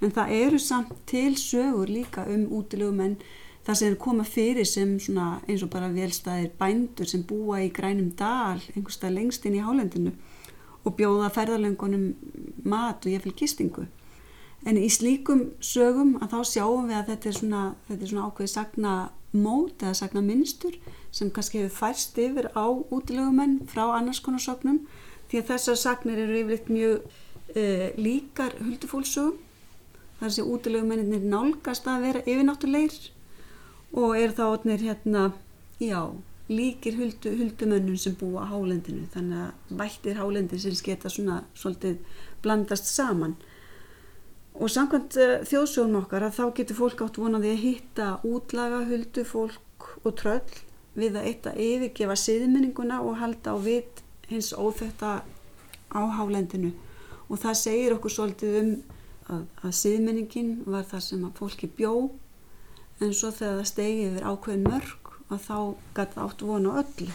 En 0.00 0.12
það 0.12 0.32
eru 0.36 0.60
samt 0.60 0.94
til 1.08 1.36
sögur 1.40 1.90
líka 1.92 2.24
um 2.28 2.46
útilegumenn 2.56 3.18
það 3.66 3.78
sem 3.78 3.92
er 3.92 3.98
koma 3.98 4.24
fyrir 4.26 4.68
sem 4.68 4.94
eins 4.96 5.62
og 5.64 5.70
bara 5.72 5.90
velstæðir 5.90 6.52
bændur 6.58 7.08
sem 7.10 7.24
búa 7.26 7.60
í 7.64 7.72
grænum 7.74 8.12
dal 8.18 8.60
einhverstað 8.74 9.16
lengst 9.16 9.46
inn 9.46 9.58
í 9.58 9.64
hálendinu 9.64 10.12
og 10.86 10.94
bjóða 10.94 11.32
ferðarlöngunum 11.34 12.12
mat 12.64 13.06
og 13.06 13.12
ég 13.16 13.24
fylg 13.24 13.40
gistingu. 13.40 13.86
En 14.66 14.78
í 14.78 14.86
slíkum 14.90 15.48
sögum 15.62 16.14
að 16.22 16.36
þá 16.36 16.52
sjáum 16.52 16.86
við 16.90 16.98
að 17.00 17.10
þetta 17.10 17.28
er 17.28 17.36
svona, 17.40 17.62
þetta 17.88 18.02
er 18.02 18.12
svona 18.12 18.28
ákveði 18.30 18.52
sagna 18.52 18.92
mót 19.36 19.82
eða 19.82 19.94
sagna 20.00 20.22
minnstur 20.24 20.76
sem 21.14 21.30
kannski 21.30 21.62
hefur 21.62 21.78
færst 21.80 22.18
yfir 22.20 22.50
á 22.52 22.66
útilegumenn 22.68 23.62
frá 23.70 23.84
annars 23.96 24.20
konar 24.24 24.42
sögnum 24.42 24.82
því 25.30 25.40
að 25.40 25.48
þessar 25.50 25.80
sagnir 25.80 26.20
eru 26.22 26.38
yfirleitt 26.40 26.70
mjög 26.70 27.06
uh, 27.56 27.88
líkar 27.98 28.56
huldufólksögum. 28.60 29.42
Þar 30.16 30.32
sé 30.32 30.44
útilegumennir 30.48 31.24
nálgast 31.28 31.88
að 31.92 32.06
vera 32.06 32.22
yfirnáttulegir 32.24 33.10
og 33.96 34.14
er 34.16 34.32
þá 34.36 34.44
otnir 34.46 34.80
hérna, 34.80 35.26
já, 35.80 36.00
líkir 36.48 36.96
huldu, 36.96 37.32
huldumönnum 37.36 37.98
sem 38.00 38.14
búa 38.16 38.46
á 38.48 38.50
hálendinu. 38.52 39.04
Þannig 39.12 39.42
að 39.44 39.74
vættir 39.82 40.20
hálendin 40.20 40.62
sem 40.62 40.78
geta 40.84 41.12
svona 41.12 41.42
svolítið 41.58 42.00
blandast 42.44 42.88
saman 42.88 43.36
og 44.60 44.72
samkvæmt 44.72 45.18
uh, 45.20 45.34
þjóðsjónum 45.48 46.02
okkar 46.02 46.26
að 46.26 46.36
þá 46.38 46.44
getur 46.58 46.78
fólk 46.80 47.04
átt 47.04 47.20
vonaði 47.20 47.52
að 47.52 47.62
hitta 47.64 48.08
útlaga, 48.26 48.82
huldu, 48.88 49.24
fólk 49.28 49.88
og 50.02 50.16
tröll 50.20 50.58
við 50.96 51.18
að 51.20 51.28
eitt 51.30 51.48
að 51.50 51.62
yfirgefa 51.66 52.16
siðmenninguna 52.20 53.02
og 53.04 53.18
halda 53.20 53.52
á 53.52 53.56
vit 53.60 54.02
hins 54.30 54.52
óþetta 54.56 55.20
á 55.92 56.02
hálendinu 56.18 56.72
og 57.28 57.40
það 57.42 57.60
segir 57.60 57.96
okkur 57.96 58.14
svolítið 58.14 58.58
um 58.62 58.72
að, 59.26 59.44
að 59.62 59.76
siðmenningin 59.80 60.52
var 60.66 60.86
það 60.88 61.04
sem 61.10 61.26
að 61.26 61.40
fólki 61.40 61.70
bjó 61.78 61.92
en 63.02 63.12
svo 63.12 63.32
þegar 63.34 63.60
það 63.60 63.70
stegi 63.72 64.04
yfir 64.08 64.28
ákveðin 64.30 64.68
mörg 64.70 65.14
að 65.26 65.40
þá 65.46 65.56
gæti 65.98 66.22
átt 66.24 66.46
vona 66.46 66.76
öllu 66.82 67.14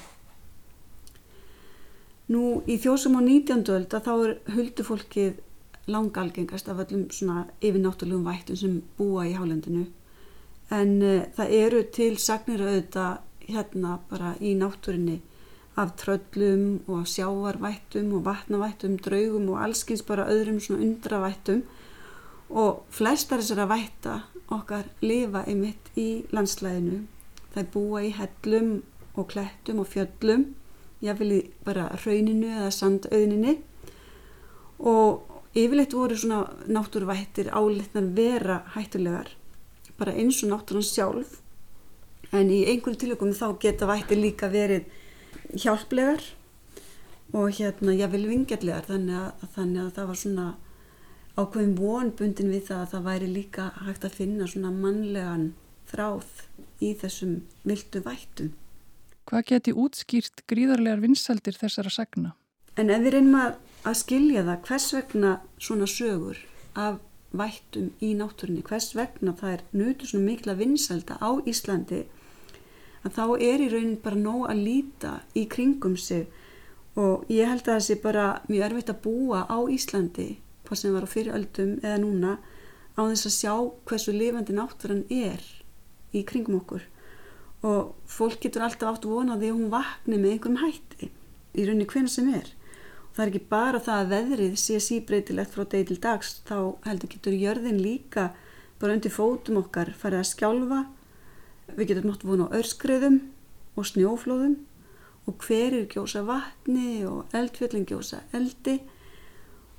Nú 2.31 2.61
í 2.69 2.77
þjóðsum 2.79 3.17
á 3.19 3.21
19. 3.25 3.63
öld 3.75 3.93
að 3.97 4.05
þá 4.05 4.11
er 4.13 4.35
huldufólkið 4.55 5.39
langalgengast 5.91 6.69
af 6.71 6.83
öllum 6.85 7.09
svona 7.11 7.45
yfirnáttúrulegum 7.61 8.27
vættum 8.27 8.55
sem 8.59 8.77
búa 8.97 9.27
í 9.29 9.35
hálendinu. 9.37 9.85
En 10.71 10.95
uh, 11.03 11.25
það 11.35 11.57
eru 11.63 11.83
til 11.93 12.15
sagnir 12.17 12.63
auðvitað 12.63 13.19
hérna 13.51 13.99
bara 14.09 14.35
í 14.39 14.55
náttúrinni 14.55 15.19
af 15.75 15.95
tröllum 15.99 16.81
og 16.87 17.07
sjávarvættum 17.07 18.13
og 18.13 18.25
vatnavættum, 18.25 18.97
draugum 18.97 19.49
og 19.49 19.63
allskins 19.63 20.03
bara 20.03 20.27
öðrum 20.27 20.59
svona 20.59 20.83
undravættum. 20.83 21.63
Og 22.49 22.83
flestar 22.89 23.39
þessara 23.39 23.67
vætta 23.71 24.19
okkar 24.51 24.89
lifa 25.01 25.45
einmitt 25.47 25.91
í 25.95 26.25
landslæðinu. 26.35 27.05
Það 27.53 27.69
búa 27.73 28.03
í 28.03 28.11
hellum 28.15 28.81
og 29.15 29.27
klettum 29.31 29.79
og 29.79 29.87
fjöllum, 29.91 30.45
jáfnvel 31.03 31.31
í 31.37 31.41
bara 31.65 31.87
rauninu 32.03 32.51
eða 32.51 32.71
sandauðninni. 32.75 33.57
Og 34.79 35.30
yfirleitt 35.55 35.93
voru 35.93 36.17
svona 36.17 36.41
náttúruvættir 36.67 37.51
álitnar 37.51 38.07
vera 38.15 38.61
hættulegar 38.75 39.31
bara 39.99 40.15
eins 40.15 40.43
og 40.43 40.53
náttúran 40.53 40.85
sjálf 40.87 41.39
en 42.31 42.49
í 42.49 42.63
einhverju 42.71 43.01
tilökum 43.03 43.33
þá 43.35 43.47
geta 43.59 43.89
vættir 43.89 44.21
líka 44.21 44.47
verið 44.51 44.87
hjálplegar 45.51 46.23
og 47.35 47.51
hérna 47.57 47.95
jáfnvel 47.95 48.27
vingjallegar 48.31 48.87
þannig 48.87 49.47
þannig 49.55 49.83
að 49.83 49.95
það 49.97 50.11
var 50.11 50.21
svona 50.21 50.47
ákveðin 51.39 51.75
vonbundin 51.79 52.51
við 52.51 52.65
það 52.69 52.81
að 52.81 52.91
það 52.93 53.05
væri 53.07 53.29
líka 53.31 53.67
hægt 53.85 54.07
að 54.07 54.17
finna 54.19 54.47
svona 54.51 54.71
mannlegan 54.75 55.45
þráð 55.91 56.31
í 56.83 56.91
þessum 56.99 57.37
vildu 57.67 58.01
vættum. 58.05 58.51
Hvað 59.29 59.47
geti 59.51 59.73
útskýrt 59.77 60.43
gríðarlegar 60.49 61.03
vinsaldir 61.03 61.55
þessara 61.59 61.91
sagna? 61.93 62.33
En 62.79 62.91
ef 62.91 63.03
við 63.03 63.15
reynum 63.15 63.37
að 63.39 63.59
að 63.81 63.97
skilja 63.97 64.43
það 64.45 64.65
hvers 64.67 64.87
vegna 64.93 65.31
svona 65.57 65.87
sögur 65.89 66.41
af 66.77 66.99
vættum 67.31 67.91
í 68.03 68.11
náttúrinni, 68.19 68.63
hvers 68.67 68.91
vegna 68.95 69.33
það 69.39 69.53
er 69.55 69.63
nutur 69.71 70.11
svona 70.11 70.27
mikla 70.27 70.57
vinselda 70.59 71.17
á 71.23 71.29
Íslandi 71.47 72.03
að 73.01 73.15
þá 73.15 73.23
er 73.47 73.63
í 73.63 73.69
raunin 73.71 73.97
bara 74.03 74.19
nóg 74.19 74.45
að 74.51 74.63
líta 74.67 75.13
í 75.33 75.47
kringum 75.49 75.97
sig. 75.97 76.27
Og 76.99 77.25
ég 77.31 77.47
held 77.47 77.63
að 77.63 77.77
það 77.77 77.85
sé 77.87 77.97
bara 78.03 78.25
mjög 78.49 78.65
erfitt 78.67 78.91
að 78.91 79.03
búa 79.05 79.43
á 79.47 79.57
Íslandi 79.71 80.29
hvað 80.67 80.79
sem 80.79 80.95
var 80.95 81.07
á 81.07 81.13
fyriröldum 81.13 81.73
eða 81.81 82.01
núna 82.03 82.37
á 82.99 83.01
þess 83.01 83.29
að 83.29 83.37
sjá 83.37 83.53
hversu 83.87 84.13
lifandi 84.15 84.55
náttúran 84.55 85.05
er 85.09 85.41
í 86.13 86.23
kringum 86.27 86.59
okkur. 86.59 86.83
Og 87.65 87.95
fólk 88.09 88.41
getur 88.43 88.67
alltaf 88.67 88.97
átt 88.97 89.07
vonaði 89.07 89.49
að 89.49 89.57
hún 89.57 89.73
vakni 89.73 90.19
með 90.19 90.35
einhverjum 90.35 90.61
hætti 90.65 91.11
í 91.55 91.65
rauninni 91.65 91.87
hvena 91.89 92.11
sem 92.11 92.29
er 92.35 92.51
það 93.21 93.27
er 93.27 93.35
ekki 93.35 93.49
bara 93.51 93.79
það 93.85 93.99
að 94.01 94.11
veðrið 94.15 94.53
sé 94.57 94.77
síbreytilegt 94.81 95.51
frá 95.53 95.65
degi 95.69 95.85
til 95.91 95.97
dags 96.01 96.31
þá 96.47 96.55
heldur 96.87 97.09
getur 97.11 97.35
jörðin 97.37 97.77
líka 97.77 98.23
bara 98.81 98.95
undir 98.97 99.13
fótum 99.13 99.59
okkar 99.61 99.91
farið 99.93 100.23
að 100.23 100.29
skjálfa. 100.31 100.79
Við 101.75 101.91
getum 101.91 102.07
nátt 102.09 102.25
vona 102.25 102.47
á 102.49 102.55
örskriðum 102.57 103.19
og 103.77 103.87
snjóflóðum 103.91 104.55
og 105.29 105.37
hverjir 105.45 105.85
gjósa 105.93 106.25
vatni 106.25 107.03
og 107.05 107.37
eldfjöldin 107.37 107.85
gjósa 107.91 108.23
eldi. 108.33 108.79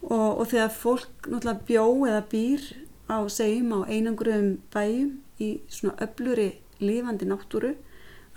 Og, 0.06 0.38
og 0.38 0.46
þegar 0.54 0.72
fólk 0.78 1.26
náttúrulega 1.26 1.66
bjó 1.66 1.84
eða 2.12 2.22
býr 2.30 2.70
á 3.10 3.18
segjum 3.26 3.74
á 3.74 3.90
einangruðum 3.90 4.56
bæjum 4.70 5.12
í 5.42 5.52
svona 5.66 5.98
öfluri 6.06 6.52
lífandi 6.78 7.26
náttúru 7.26 7.74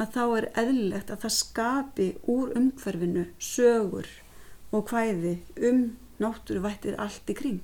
að 0.01 0.17
þá 0.17 0.21
er 0.25 0.51
eðlilegt 0.65 1.13
að 1.13 1.25
það 1.27 1.39
skapi 1.39 2.13
úr 2.25 2.57
umhverfinu 2.57 3.29
sögur 3.37 4.09
og 4.71 4.89
hvæði 4.89 5.37
um 5.69 5.81
náttúruvættir 6.21 6.97
allt 7.01 7.29
í 7.29 7.35
kring. 7.37 7.63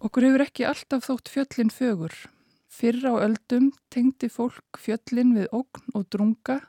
Okkur 0.00 0.24
hefur 0.28 0.44
ekki 0.46 0.64
alltaf 0.64 1.08
þótt 1.08 1.28
fjöllin 1.32 1.72
fögur. 1.74 2.14
Fyrr 2.70 3.02
á 3.04 3.14
öldum 3.26 3.72
tengdi 3.92 4.30
fólk 4.32 4.78
fjöllin 4.80 5.34
við 5.36 5.50
ógn 5.52 5.90
og 5.92 6.06
drunga 6.08 6.60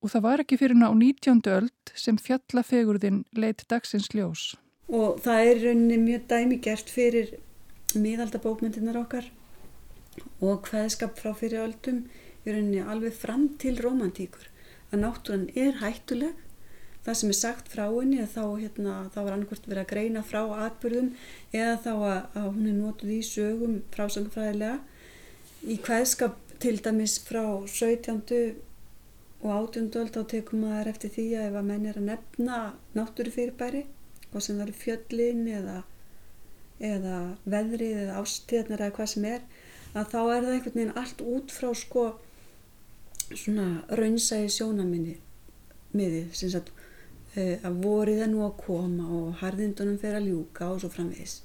og 0.00 0.12
það 0.12 0.24
var 0.28 0.42
ekki 0.44 0.58
fyrir 0.60 0.78
ná 0.78 0.86
19. 0.94 1.42
öld 1.50 1.92
sem 1.98 2.16
fjallafegurðin 2.16 3.24
leitt 3.36 3.66
dagsins 3.68 4.08
ljós. 4.14 4.54
Og 4.88 5.18
það 5.24 5.50
er 5.50 5.62
rauninni 5.64 5.98
mjög 5.98 6.28
dæmigert 6.30 6.92
fyrir 6.92 7.34
miðaldabókmyndinar 7.96 9.00
okkar 9.02 9.26
og 10.40 10.68
hvaðskap 10.70 11.18
frá 11.18 11.34
fyrir 11.36 11.64
öldum 11.66 12.04
er 12.46 12.54
rauninni 12.54 12.84
alveg 12.86 13.16
fram 13.18 13.48
til 13.60 13.76
romantíkur 13.82 14.46
að 14.92 15.02
náttúran 15.02 15.48
er 15.58 15.80
hættuleg 15.82 16.45
það 17.06 17.18
sem 17.20 17.32
er 17.32 17.38
sagt 17.38 17.70
frá 17.70 17.84
henni 17.86 18.26
þá, 18.26 18.42
hérna, 18.58 18.94
þá 19.14 19.18
var 19.20 19.32
annarkvært 19.36 19.68
verið 19.70 19.82
að 19.84 19.90
greina 19.92 20.22
frá 20.26 20.40
atbyrðum 20.66 21.12
eða 21.54 21.76
þá 21.84 21.92
að, 21.94 22.20
að 22.40 22.48
hún 22.50 22.70
er 22.70 22.78
notuð 22.80 23.12
í 23.14 23.20
sögum 23.26 23.76
frásangfræðilega 23.94 24.78
í 25.66 25.78
hvaðskap 25.86 26.40
til 26.62 26.76
dæmis 26.82 27.18
frá 27.22 27.44
17. 27.66 28.56
og 29.44 29.50
18. 29.52 29.90
öld 30.00 30.14
þá 30.16 30.22
tekum 30.32 30.64
maður 30.64 30.90
eftir 30.94 31.12
því 31.14 31.26
að 31.36 31.48
ef 31.50 31.60
að 31.60 31.68
menn 31.70 31.86
er 31.86 32.00
að 32.00 32.08
nefna 32.10 32.60
náttúrufyrirbæri 32.96 33.84
hvað 34.30 34.46
sem 34.46 34.58
það 34.58 34.66
eru 34.66 34.76
fjöllin 34.80 35.42
eða, 35.60 35.76
eða 36.90 37.18
veðrið 37.44 38.00
eða 38.04 38.22
ástíðnar 38.22 38.82
eða 38.86 38.96
hvað 38.98 39.12
sem 39.12 39.28
er 39.30 39.44
að 39.96 40.10
þá 40.12 40.18
er 40.22 40.46
það 40.46 40.54
einhvern 40.54 40.78
veginn 40.80 40.96
allt 41.02 41.22
út 41.36 41.54
frá 41.54 41.68
sko 41.76 42.06
svona 43.26 43.68
raunsægi 44.00 44.50
sjónaminni 44.58 45.16
miðið 45.96 46.34
sem 46.36 46.52
sagt 46.52 46.72
að 47.36 47.80
vorið 47.84 48.22
er 48.24 48.30
nú 48.32 48.42
að 48.46 48.56
koma 48.62 49.06
og 49.18 49.36
harðindunum 49.42 49.98
fer 50.00 50.16
að 50.16 50.30
ljúka 50.30 50.70
og 50.72 50.80
svo 50.82 50.90
framvegis 50.92 51.40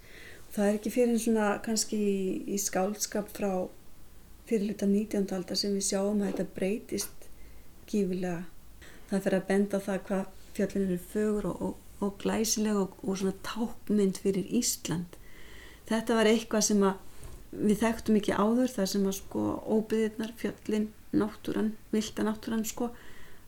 það 0.55 0.67
er 0.67 0.77
ekki 0.79 0.93
fyrir 0.93 1.13
en 1.15 1.23
svona 1.23 1.49
kannski 1.65 1.99
í, 1.99 2.21
í 2.55 2.57
skálskap 2.59 3.31
frá 3.31 3.51
fyrirluta 4.49 4.87
19. 4.87 5.27
aldar 5.35 5.59
sem 5.59 5.75
við 5.75 5.87
sjáum 5.89 6.23
að 6.23 6.31
þetta 6.31 6.55
breytist 6.55 7.29
gífilega 7.91 8.43
það 9.09 9.23
fyrir 9.25 9.37
að 9.37 9.47
benda 9.51 9.81
það 9.83 10.03
hvað 10.07 10.25
fjöllin 10.55 10.87
eru 10.87 10.99
fögur 11.11 11.47
og, 11.51 11.61
og, 11.67 11.77
og 12.03 12.17
glæsilega 12.23 12.83
og, 12.83 12.97
og 13.03 13.19
svona 13.19 13.37
tápmynd 13.47 14.19
fyrir 14.23 14.51
Ísland 14.59 15.19
þetta 15.91 16.19
var 16.19 16.31
eitthvað 16.31 16.67
sem 16.67 16.83
við 17.51 17.79
þekktum 17.83 18.19
ekki 18.19 18.35
áður 18.35 18.71
þar 18.71 18.89
sem 18.93 19.07
að 19.07 19.17
sko 19.19 19.45
óbyðirnar, 19.75 20.35
fjöllin, 20.39 20.91
náttúran 21.11 21.73
vilda 21.91 22.27
náttúran 22.27 22.67
sko 22.67 22.91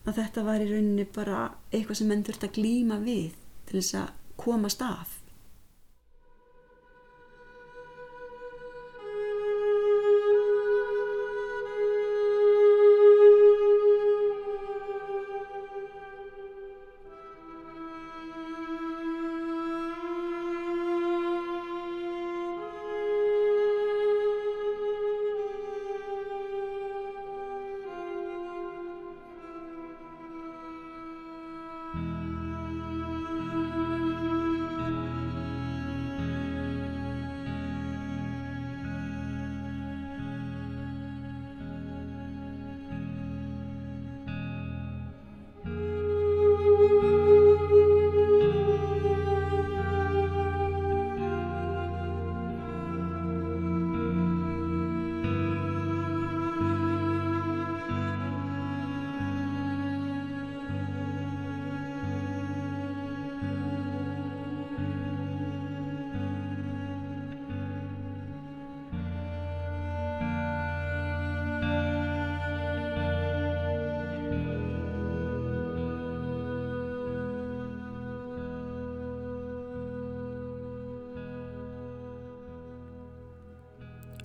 að 0.04 0.20
þetta 0.20 0.44
var 0.48 0.64
í 0.64 0.70
rauninni 0.70 1.06
bara 1.16 1.44
eitthvað 1.72 2.00
sem 2.00 2.10
menn 2.12 2.24
þurft 2.28 2.48
að 2.48 2.56
glýma 2.58 3.00
við 3.04 3.36
til 3.70 3.80
þess 3.80 4.00
að 4.02 4.10
komast 4.44 4.82
af 4.84 5.20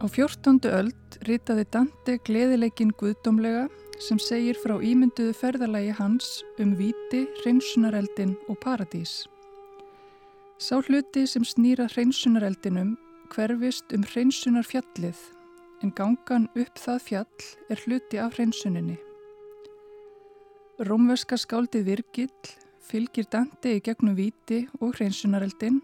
Á 0.09 0.16
fjórtándu 0.16 0.71
öld 0.73 1.16
ritaði 1.29 1.66
Dante 1.68 2.14
gleðileikin 2.25 2.94
Guðdómlega 2.97 3.66
sem 4.01 4.16
segir 4.16 4.57
frá 4.57 4.79
ímynduðu 4.81 5.35
ferðalagi 5.37 5.90
hans 5.99 6.31
um 6.64 6.71
viti, 6.79 7.27
hreinsunareldin 7.42 8.33
og 8.49 8.57
paradís. 8.62 9.27
Sá 10.57 10.81
hluti 10.81 11.27
sem 11.29 11.44
snýra 11.44 11.90
hreinsunareldinum 11.92 12.94
hverfist 13.35 13.92
um 13.92 14.07
hreinsunarfjallið 14.09 15.21
en 15.85 15.92
gangan 16.01 16.49
upp 16.57 16.81
það 16.81 17.05
fjall 17.11 17.47
er 17.68 17.85
hluti 17.85 18.25
af 18.25 18.40
hreinsuninni. 18.40 18.97
Rómverska 20.88 21.37
skáldið 21.37 21.85
Virgil 21.92 22.33
fylgir 22.81 23.29
Dante 23.29 23.77
í 23.77 23.85
gegnum 23.85 24.16
viti 24.16 24.64
og 24.81 24.97
hreinsunareldin 24.97 25.83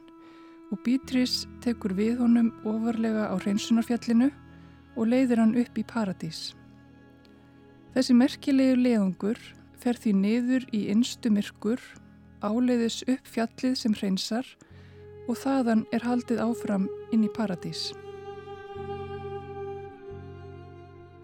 og 0.75 0.81
Beatrice 0.83 1.47
tekur 1.63 1.95
við 1.95 2.19
honum 2.19 2.51
ofarlega 2.67 3.29
á 3.31 3.35
hreinsunarfjallinu 3.39 4.27
og 4.99 5.07
leiðir 5.07 5.39
hann 5.39 5.55
upp 5.61 5.79
í 5.79 5.85
paradís. 5.87 6.51
Þessi 7.95 8.17
merkilegu 8.19 8.81
leiðungur 8.81 9.39
fer 9.79 10.01
því 10.01 10.15
niður 10.19 10.67
í 10.75 10.89
innstu 10.91 11.31
myrkur, 11.31 11.79
áleiðis 12.43 13.05
upp 13.07 13.31
fjallið 13.31 13.77
sem 13.79 13.95
hreinsar 13.95 14.49
og 15.29 15.39
þaðan 15.39 15.87
er 15.95 16.03
haldið 16.03 16.43
áfram 16.43 16.89
inn 17.15 17.23
í 17.23 17.31
paradís. 17.31 17.93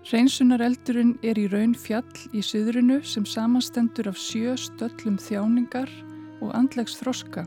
Hreinsunareldurinn 0.06 1.16
er 1.26 1.38
í 1.38 1.50
raun 1.50 1.74
fjall 1.74 2.06
í 2.32 2.42
söðrinu 2.42 3.02
sem 3.02 3.26
samanstendur 3.26 4.10
af 4.10 4.18
sjö 4.18 4.54
stöllum 4.58 5.18
þjáningar 5.18 5.90
og 6.40 6.54
andlegs 6.56 6.96
þroska 7.02 7.44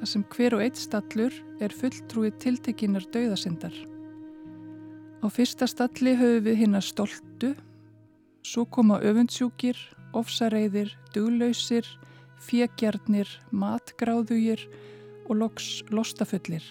þar 0.00 0.08
sem 0.08 0.24
hver 0.32 0.56
og 0.56 0.62
eitt 0.64 0.80
stallur 0.80 1.34
er 1.60 1.74
fulltrúið 1.76 2.38
tiltekinar 2.40 3.04
dauðasindar. 3.12 3.74
Á 5.20 5.26
fyrsta 5.28 5.68
stalli 5.68 6.14
höfum 6.16 6.46
við 6.46 6.62
hinn 6.62 6.78
að 6.78 6.86
stoltu, 6.88 7.50
svo 8.40 8.64
koma 8.64 8.96
öfundsjúkir, 9.04 9.76
ofsareiðir, 10.16 10.94
duglausir, 11.12 11.84
fjeggjarnir, 12.40 13.28
matgráðugir 13.52 14.64
og 15.28 15.36
loks 15.42 15.82
lostafullir. 15.92 16.64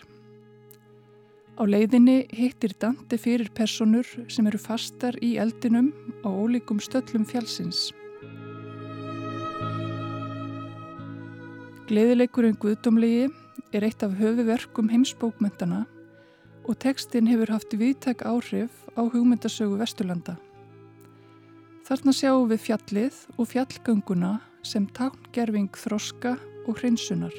Á 1.60 1.64
leiðinni 1.70 2.24
hittir 2.34 2.74
Dante 2.82 3.20
fyrir 3.20 3.52
personur 3.54 4.08
sem 4.32 4.48
eru 4.50 4.58
fastar 4.58 5.18
í 5.22 5.36
eldinum 5.38 5.92
á 6.26 6.30
ólíkum 6.32 6.82
stöllum 6.82 7.28
fjálsins. 7.30 7.92
Gleðileikurinn 11.90 12.54
Guðdómlegi 12.62 13.32
er 13.74 13.86
eitt 13.88 14.04
af 14.06 14.12
höfuverkum 14.20 14.92
heimsbókmyndana 14.92 15.88
og 16.70 16.78
tekstinn 16.84 17.26
hefur 17.26 17.50
haft 17.50 17.74
viðtæk 17.74 18.22
áhrif 18.30 18.84
á 18.94 19.10
hugmyndasögu 19.10 19.80
Vesturlanda. 19.82 20.36
Þarna 21.90 22.14
sjáum 22.14 22.46
við 22.54 22.62
fjallið 22.68 23.18
og 23.42 23.50
fjallgönguna 23.56 24.36
sem 24.62 24.86
tákngerfing 24.86 25.74
þroska 25.74 26.36
og 26.70 26.78
hreinsunar. 26.78 27.34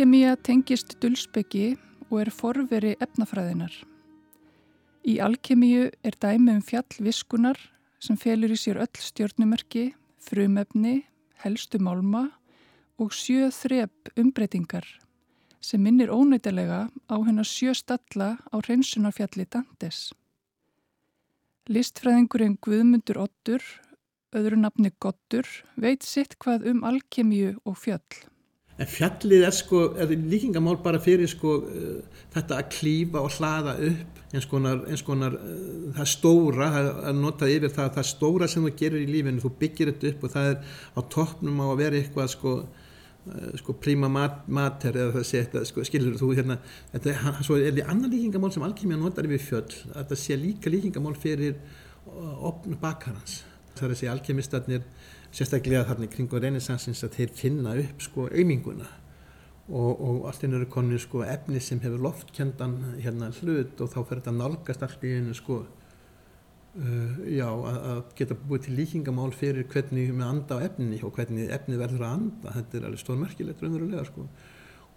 Alkemía 0.00 0.32
tengist 0.40 0.94
dulsbyggi 1.02 1.74
og 2.08 2.22
er 2.22 2.28
forveri 2.32 2.94
efnafræðinar. 3.04 3.74
Í 5.04 5.18
alkemíu 5.20 5.90
er 6.00 6.16
dæmi 6.16 6.54
um 6.54 6.62
fjallviskunar 6.64 7.60
sem 8.00 8.16
felur 8.16 8.48
í 8.48 8.56
sér 8.56 8.80
öll 8.80 8.96
stjórnumerki, 8.96 9.90
frumefni, 10.16 11.02
helstu 11.44 11.82
málma 11.84 12.30
og 12.96 13.12
sjö 13.12 13.50
þrep 13.52 14.14
umbreytingar 14.16 14.88
sem 15.60 15.84
minnir 15.84 16.08
ónætilega 16.08 16.80
á 16.88 17.16
hennar 17.20 17.52
sjö 17.52 17.76
stalla 17.76 18.38
á 18.40 18.56
hreinsunarfjalli 18.56 19.50
Dantes. 19.52 20.14
Listfræðingurinn 21.68 22.56
Guðmundur 22.56 23.20
Ottur, 23.28 23.60
öðru 24.32 24.64
nafni 24.64 24.96
Gottur, 24.96 25.44
veit 25.76 26.08
sitt 26.08 26.40
hvað 26.40 26.70
um 26.72 26.84
alkemíu 26.88 27.58
og 27.68 27.76
fjöll. 27.84 28.29
En 28.80 28.88
fjallið 28.88 29.44
er 29.44 29.54
sko, 29.54 29.82
er 30.00 30.12
líkingamál 30.14 30.78
bara 30.82 31.00
fyrir 31.02 31.28
sko 31.30 31.56
uh, 31.60 32.20
þetta 32.34 32.60
að 32.60 32.70
klífa 32.76 33.22
og 33.22 33.34
hlaða 33.36 33.76
upp 33.90 34.20
eins 34.30 34.46
konar, 34.48 34.84
eins 34.88 35.02
konar 35.04 35.36
uh, 35.36 35.88
það 35.96 36.12
stóra, 36.14 36.70
það 36.76 36.90
er 37.10 37.18
notað 37.18 37.54
yfir 37.56 37.74
það 37.76 37.90
það 37.98 38.08
stóra 38.12 38.50
sem 38.50 38.66
þú 38.66 38.76
gerir 38.82 39.04
í 39.04 39.10
lífinu, 39.10 39.42
þú 39.42 39.52
byggir 39.60 39.92
þetta 39.92 40.14
upp 40.14 40.24
og 40.24 40.36
það 40.36 40.52
er 40.52 40.78
á 40.96 41.00
toppnum 41.16 41.60
á 41.60 41.66
að 41.66 41.82
vera 41.82 42.00
eitthvað 42.00 42.32
sko 42.36 42.54
uh, 42.62 43.52
sko 43.60 43.76
príma 43.84 44.10
mat, 44.12 44.40
mater 44.48 44.96
eða 44.96 45.18
það 45.18 45.28
sé 45.28 45.44
þetta, 45.44 45.66
sko, 45.68 45.84
skilur 45.90 46.16
þú 46.22 46.32
hérna 46.38 46.58
þetta 46.94 47.14
er, 47.14 47.44
svo 47.44 47.60
er 47.60 47.76
því 47.76 47.86
annar 47.92 48.14
líkingamál 48.14 48.54
sem 48.54 48.64
alkymja 48.64 49.00
notar 49.02 49.28
yfir 49.28 49.46
fjöll, 49.50 49.78
að 49.92 50.12
það 50.14 50.24
sé 50.24 50.40
líka 50.40 50.72
líkingamál 50.72 51.16
fyrir 51.20 51.60
opn 52.40 52.76
bakarans. 52.80 53.42
Það 53.76 53.92
er 53.92 53.98
segja 53.98 54.14
alkymistarnir 54.14 54.86
sérstaklega 55.34 55.86
þarna 55.88 56.08
kring 56.10 56.32
reynisansins 56.32 57.04
að 57.06 57.18
þeir 57.18 57.34
finna 57.38 57.74
upp 57.78 58.02
sko 58.04 58.26
auminguna. 58.30 58.88
Og, 59.70 59.90
og 60.02 60.24
allt 60.26 60.42
inn 60.42 60.56
eru 60.58 60.66
konið 60.66 61.04
sko 61.04 61.20
efni 61.22 61.60
sem 61.62 61.78
hefur 61.82 62.02
loftkjöndan 62.02 62.72
hérna 62.98 63.28
hlut 63.36 63.78
og 63.78 63.92
þá 63.92 64.00
fer 64.00 64.18
þetta 64.18 64.32
nálgast 64.34 64.82
allt 64.82 65.04
í 65.06 65.12
einu 65.14 65.34
sko 65.38 65.60
uh, 65.62 67.20
já 67.30 67.46
að, 67.46 67.76
að 67.92 68.00
geta 68.18 68.38
búið 68.40 68.64
til 68.64 68.74
líkingamál 68.80 69.30
fyrir 69.30 69.68
hvernig 69.70 70.10
með 70.10 70.26
anda 70.26 70.58
á 70.58 70.64
efni 70.66 70.98
og 71.06 71.14
hvernig 71.14 71.52
efni 71.54 71.78
verður 71.78 72.08
að 72.08 72.16
anda. 72.16 72.56
Þetta 72.56 72.80
er 72.80 72.88
alveg 72.88 73.04
stórmerkilegt 73.04 73.62
raunverulega 73.62 74.08
sko. 74.10 74.26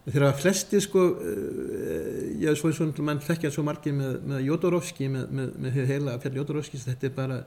Þegar 0.07 0.33
flesti 0.41 0.81
sko 0.83 1.05
uh, 1.21 2.23
já 2.41 2.49
svo 2.57 2.73
eins 2.73 2.81
og 2.81 3.03
mann 3.05 3.21
þekkja 3.21 3.53
svo 3.53 3.67
margir 3.69 3.93
með, 3.99 4.17
með 4.31 4.47
Jodorowski 4.49 5.11
með, 5.13 5.29
með, 5.37 5.53
með 5.67 5.79
heila 5.91 6.17
fjall 6.25 6.33
Jodorowski 6.41 6.81
þetta 6.81 7.11
er 7.11 7.15
bara 7.21 7.39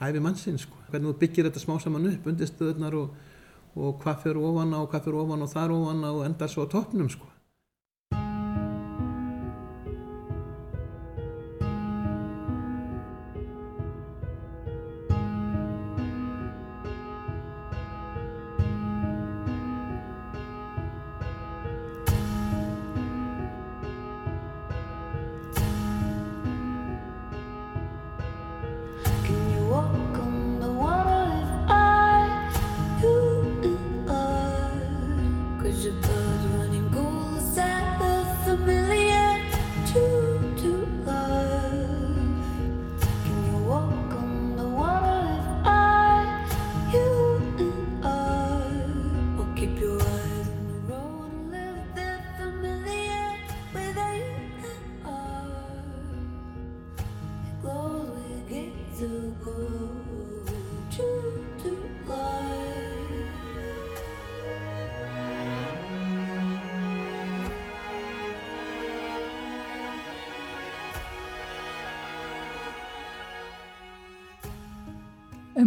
æfi 0.00 0.22
mannsinn 0.22 0.58
sko. 0.60 0.76
Hvernig 0.90 1.12
þú 1.12 1.18
byggir 1.22 1.48
þetta 1.48 1.62
smá 1.62 1.78
saman 1.82 2.10
upp, 2.12 2.28
undirstöðunar 2.30 2.96
og, 2.98 3.16
og 3.76 3.98
hvað 4.02 4.22
fyrir 4.24 4.44
ofan 4.50 4.76
á 4.76 4.80
hvað 4.84 5.08
fyrir 5.08 5.20
ofan 5.24 5.44
og 5.44 5.52
þar 5.52 5.74
ofan 5.74 6.06
á 6.06 6.10
og 6.12 6.24
endar 6.26 6.52
svo 6.52 6.66
á 6.66 6.72
toppnum 6.72 7.10
sko. 7.12 7.26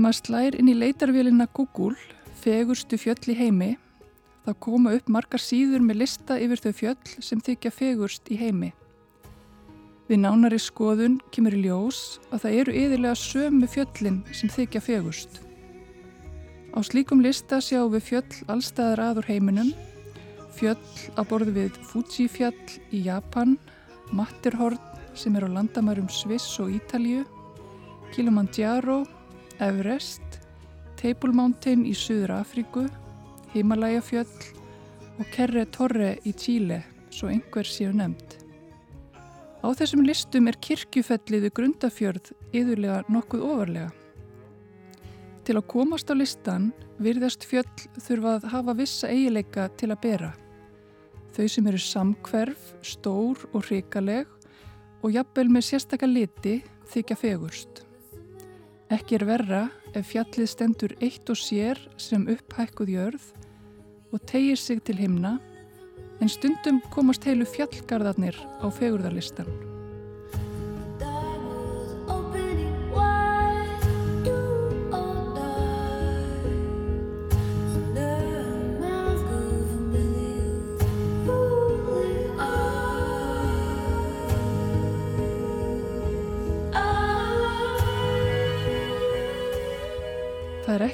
Ef 0.02 0.04
maður 0.08 0.18
slær 0.18 0.56
inn 0.58 0.70
í 0.72 0.74
leitarvélina 0.74 1.46
Google, 1.54 1.94
fegurstu 2.42 2.98
fjöll 2.98 3.28
í 3.30 3.36
heimi, 3.38 3.68
þá 4.48 4.56
koma 4.66 4.96
upp 4.98 5.12
margar 5.14 5.44
síður 5.44 5.84
með 5.86 6.00
lista 6.00 6.40
yfir 6.42 6.64
þau 6.64 6.72
fjöll 6.80 7.12
sem 7.22 7.44
þykja 7.46 7.70
fegurst 7.76 8.32
í 8.34 8.40
heimi. 8.40 8.72
Við 10.10 10.24
nánari 10.24 10.58
skoðun 10.58 11.20
kemur 11.30 11.54
í 11.54 11.62
ljós 11.68 12.18
að 12.32 12.48
það 12.48 12.58
eru 12.64 12.76
yðurlega 12.82 13.22
sömu 13.28 13.70
fjöllin 13.76 14.20
sem 14.34 14.50
þykja 14.50 14.84
fegurst. 14.88 15.40
Á 16.74 16.82
slíkum 16.82 17.22
lista 17.22 17.62
sjáum 17.62 17.94
við 17.94 18.08
fjöll 18.10 18.42
allstæðar 18.50 19.06
aður 19.12 19.30
heiminum, 19.30 19.72
fjöll 20.58 20.82
að 21.14 21.30
borðu 21.30 21.58
við 21.62 21.82
Fuji 21.94 22.26
fjall 22.26 22.58
í 22.90 23.06
Japan, 23.06 23.60
Matterhorn 24.10 24.82
sem 25.14 25.38
er 25.38 25.46
á 25.46 25.50
landamærum 25.62 26.10
Sviss 26.10 26.58
og 26.58 26.74
Ítalju, 26.74 27.22
Kilimanjaro, 28.16 29.04
Everest, 29.62 30.40
Table 30.98 31.36
Mountain 31.38 31.84
í 31.86 31.94
Suður 31.94 32.34
Afríku, 32.40 32.88
Himalaya-fjöll 33.54 34.62
og 35.20 35.28
Kerre 35.36 35.68
Torre 35.70 36.16
í 36.26 36.34
Tíle, 36.34 36.80
svo 37.14 37.30
einhver 37.30 37.68
séu 37.70 37.92
nefnd. 37.94 38.38
Á 39.62 39.70
þessum 39.78 40.02
listum 40.08 40.50
er 40.50 40.58
kirkjufelliðu 40.66 41.52
grundafjörð 41.54 42.32
yðurlega 42.58 43.04
nokkuð 43.14 43.44
ofarlega. 43.46 43.92
Til 45.46 45.58
að 45.60 45.68
komast 45.70 46.10
á 46.10 46.18
listan 46.18 46.72
virðast 47.02 47.46
fjöll 47.46 47.70
þurfa 48.02 48.40
að 48.40 48.50
hafa 48.56 48.78
vissa 48.82 49.12
eigileika 49.14 49.68
til 49.78 49.92
að 49.94 50.02
bera. 50.08 50.32
Þau 51.38 51.46
sem 51.54 51.70
eru 51.70 51.84
samkverf, 51.86 52.74
stór 52.82 53.46
og 53.54 53.70
hrikaleg 53.70 54.26
og 55.06 55.14
jafnvel 55.14 55.48
með 55.54 55.70
sérstakar 55.70 56.10
liti 56.10 56.60
þykja 56.90 57.22
fegurst. 57.22 57.86
Ekki 58.92 59.16
er 59.16 59.24
verra 59.24 59.62
ef 59.96 60.10
fjallið 60.12 60.50
stendur 60.52 60.94
eitt 61.00 61.30
og 61.32 61.40
sér 61.40 61.80
sem 61.96 62.26
upphækkuð 62.28 62.92
jörð 62.92 63.30
og 64.12 64.20
tegir 64.28 64.60
sig 64.60 64.84
til 64.84 65.00
himna 65.00 65.38
en 66.20 66.30
stundum 66.30 66.84
komast 66.92 67.24
heilu 67.24 67.48
fjallgarðarnir 67.48 68.36
á 68.60 68.68
fegurðarlistan. 68.68 69.71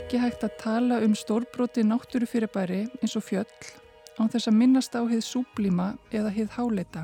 Ekki 0.08 0.22
hægt 0.24 0.43
að 0.46 0.54
tala 0.62 0.98
um 1.04 1.12
stórbroti 1.20 1.82
náttúrufyrirbæri 1.84 2.78
eins 3.04 3.15
og 3.20 3.26
fjöll 3.28 3.65
án 4.15 4.30
þess 4.32 4.48
að 4.48 4.56
minnast 4.56 4.93
á 4.96 5.04
hið 5.04 5.20
súblíma 5.20 5.88
eða 6.15 6.30
hið 6.32 6.54
háleita. 6.56 7.02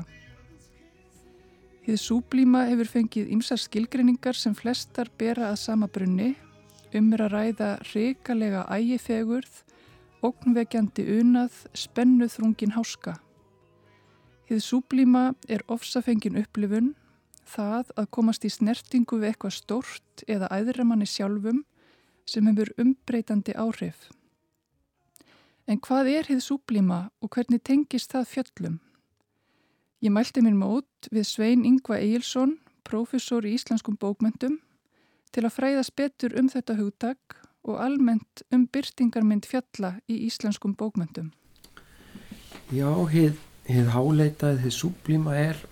Hið 1.84 1.98
súblíma 2.00 2.62
hefur 2.70 2.88
fengið 2.88 3.34
ymsar 3.36 3.60
skilgreiningar 3.60 4.38
sem 4.40 4.54
flestar 4.56 5.10
bera 5.20 5.50
að 5.50 5.60
sama 5.60 5.90
brunni, 5.92 6.30
um 6.96 7.12
er 7.12 7.26
að 7.26 7.34
ræða 7.34 7.68
reikalega 7.90 8.64
ægifegurð, 8.72 9.52
ógnvegjandi 10.24 11.04
unað, 11.18 11.60
spennuð 11.76 12.32
þrungin 12.38 12.72
háska. 12.78 13.18
Hið 14.48 14.64
súblíma 14.64 15.26
er 15.44 15.66
ofsafengin 15.68 16.40
upplifun, 16.40 16.94
það 17.44 17.92
að 18.00 18.10
komast 18.16 18.48
í 18.48 18.54
snertingu 18.56 19.20
við 19.20 19.34
eitthvað 19.34 19.58
stort 19.60 20.24
eða 20.24 20.48
æðramanni 20.56 21.04
sjálfum 21.04 21.66
sem 22.28 22.46
hefur 22.48 22.72
umbreytandi 22.80 23.54
áhrif. 23.56 24.08
En 25.66 25.80
hvað 25.80 26.10
er 26.12 26.28
hið 26.28 26.42
súblíma 26.44 26.98
og 27.24 27.32
hvernig 27.32 27.62
tengist 27.64 28.12
það 28.12 28.28
fjöllum? 28.32 28.80
Ég 30.04 30.12
mælti 30.12 30.42
mér 30.44 30.56
mót 30.58 31.08
við 31.08 31.24
Svein 31.24 31.64
Ingva 31.64 31.96
Egilson, 31.96 32.58
professor 32.84 33.46
í 33.48 33.54
íslenskum 33.56 33.96
bókmyndum, 33.96 34.58
til 35.32 35.46
að 35.46 35.56
fræðast 35.56 35.94
betur 35.96 36.36
um 36.36 36.50
þetta 36.52 36.76
hugtak 36.76 37.38
og 37.64 37.80
almennt 37.80 38.44
um 38.52 38.66
byrtingarmynd 38.68 39.48
fjalla 39.48 39.94
í 40.04 40.20
íslenskum 40.28 40.76
bókmyndum. 40.76 41.32
Já, 42.68 42.90
hið, 43.08 43.40
hið 43.64 43.90
háleitað, 43.96 44.60
hið 44.66 44.76
súblíma 44.76 45.38
er, 45.40 45.64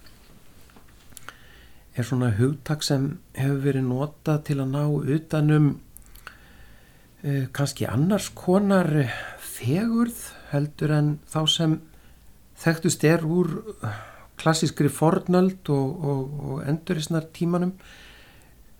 er 1.93 2.09
svona 2.09 2.33
hugtak 2.39 2.85
sem 2.85 3.19
hefur 3.37 3.61
verið 3.67 3.89
notað 3.91 4.45
til 4.49 4.59
að 4.65 4.73
ná 4.73 4.83
utanum 5.19 5.73
kannski 7.55 7.87
annars 7.87 8.29
konar 8.35 8.89
fegurð 9.39 10.25
heldur 10.51 10.91
en 10.97 11.11
þá 11.31 11.41
sem 11.49 11.77
þekktust 12.59 13.05
er 13.07 13.23
úr 13.23 13.61
klassískri 14.43 14.91
fornöld 14.91 15.71
og, 15.71 16.05
og, 16.05 16.23
og 16.43 16.63
endurisnar 16.67 17.29
tímanum. 17.35 17.77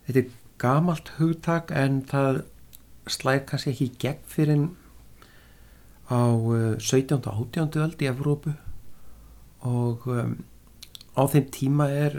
Þetta 0.07 0.25
er 0.25 0.33
gamalt 0.63 1.13
hugtak 1.19 1.71
en 1.75 2.03
það 2.11 2.43
slæð 3.11 3.45
kannski 3.51 3.73
ekki 3.73 3.89
gegn 4.03 4.27
fyrir 4.31 4.69
á 6.11 6.23
17. 6.79 7.19
og 7.19 7.47
18. 7.47 7.83
öld 7.83 8.03
í 8.03 8.11
Evrópu 8.11 8.53
og 9.67 10.07
um, 10.11 10.37
á 11.15 11.23
þeim 11.31 11.49
tíma 11.55 11.89
er, 11.91 12.17